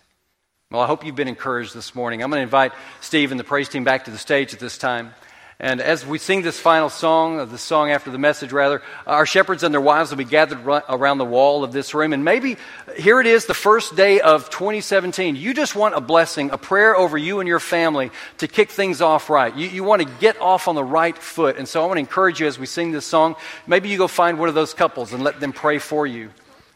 Well, 0.72 0.82
I 0.82 0.88
hope 0.88 1.04
you've 1.04 1.16
been 1.16 1.28
encouraged 1.28 1.74
this 1.74 1.96
morning. 1.96 2.22
I'm 2.22 2.30
going 2.30 2.40
to 2.40 2.44
invite 2.44 2.74
Steve 3.02 3.32
and 3.32 3.40
the 3.40 3.44
praise 3.44 3.70
team 3.70 3.84
back 3.84 4.06
to 4.06 4.12
the 4.12 4.20
stage 4.20 4.54
at 4.54 4.60
this 4.60 4.78
time. 4.78 5.14
And 5.62 5.82
as 5.82 6.06
we 6.06 6.20
sing 6.20 6.42
this 6.42 6.58
final 6.58 6.90
song, 6.90 7.50
the 7.50 7.58
song 7.58 7.92
after 7.92 8.12
the 8.12 8.18
message, 8.18 8.54
rather, 8.54 8.82
our 9.06 9.26
shepherds 9.26 9.62
and 9.62 9.74
their 9.74 9.82
wives 9.82 10.10
will 10.10 10.18
be 10.18 10.24
gathered 10.24 10.66
around 10.88 11.18
the 11.18 11.26
wall 11.26 11.66
of 11.66 11.74
this 11.74 11.94
room. 11.94 12.14
And 12.14 12.24
maybe 12.24 12.56
here 12.96 13.20
it 13.20 13.28
is, 13.28 13.46
the 13.46 13.54
first 13.54 13.98
day 13.98 14.22
of 14.22 14.50
2017. 14.50 15.36
You 15.36 15.54
just 15.54 15.76
want 15.76 15.96
a 15.96 16.00
blessing, 16.02 16.52
a 16.52 16.58
prayer 16.58 16.96
over 16.96 17.18
you 17.18 17.42
and 17.42 17.48
your 17.48 17.60
family 17.60 18.10
to 18.38 18.48
kick 18.48 18.70
things 18.70 19.02
off 19.02 19.30
right. 19.30 19.54
You, 19.54 19.68
you 19.68 19.84
want 19.84 20.02
to 20.02 20.08
get 20.22 20.40
off 20.40 20.70
on 20.70 20.76
the 20.76 20.84
right 20.84 21.18
foot. 21.18 21.58
And 21.58 21.68
so 21.68 21.84
I 21.84 21.88
want 21.88 21.98
to 21.98 22.02
encourage 22.02 22.40
you 22.40 22.48
as 22.48 22.58
we 22.58 22.66
sing 22.66 22.94
this 22.94 23.06
song, 23.06 23.36
maybe 23.68 23.90
you 23.90 23.98
go 23.98 24.08
find 24.08 24.40
one 24.40 24.48
of 24.48 24.56
those 24.56 24.74
couples 24.74 25.12
and 25.12 25.24
let 25.24 25.42
them 25.42 25.52
pray 25.52 25.78
for 25.78 26.08
you. 26.08 26.32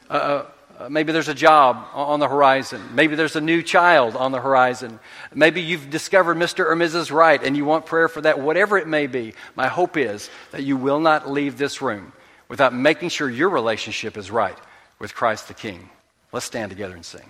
Uh, 0.09 0.13
uh 0.13 0.45
uh, 0.79 0.89
maybe 0.89 1.11
there's 1.11 1.27
a 1.27 1.35
job 1.35 1.87
on 1.93 2.19
the 2.19 2.27
horizon. 2.27 2.81
Maybe 2.93 3.15
there's 3.15 3.35
a 3.35 3.41
new 3.41 3.61
child 3.61 4.15
on 4.15 4.31
the 4.31 4.41
horizon. 4.41 4.99
Maybe 5.33 5.61
you've 5.61 5.89
discovered 5.89 6.35
Mr. 6.35 6.65
or 6.65 6.75
Mrs. 6.75 7.11
Right 7.11 7.41
and 7.43 7.55
you 7.55 7.63
want 7.63 7.85
prayer 7.85 8.07
for 8.07 8.21
that. 8.21 8.39
Whatever 8.39 8.77
it 8.77 8.87
may 8.87 9.07
be, 9.07 9.33
my 9.55 9.67
hope 9.67 9.97
is 9.97 10.29
that 10.51 10.63
you 10.63 10.75
will 10.75 10.99
not 10.99 11.29
leave 11.29 11.57
this 11.57 11.81
room 11.81 12.11
without 12.49 12.73
making 12.73 13.09
sure 13.09 13.29
your 13.29 13.49
relationship 13.49 14.17
is 14.17 14.31
right 14.31 14.57
with 14.97 15.13
Christ 15.13 15.47
the 15.47 15.53
King. 15.53 15.89
Let's 16.31 16.45
stand 16.45 16.71
together 16.71 16.95
and 16.95 17.05
sing. 17.05 17.29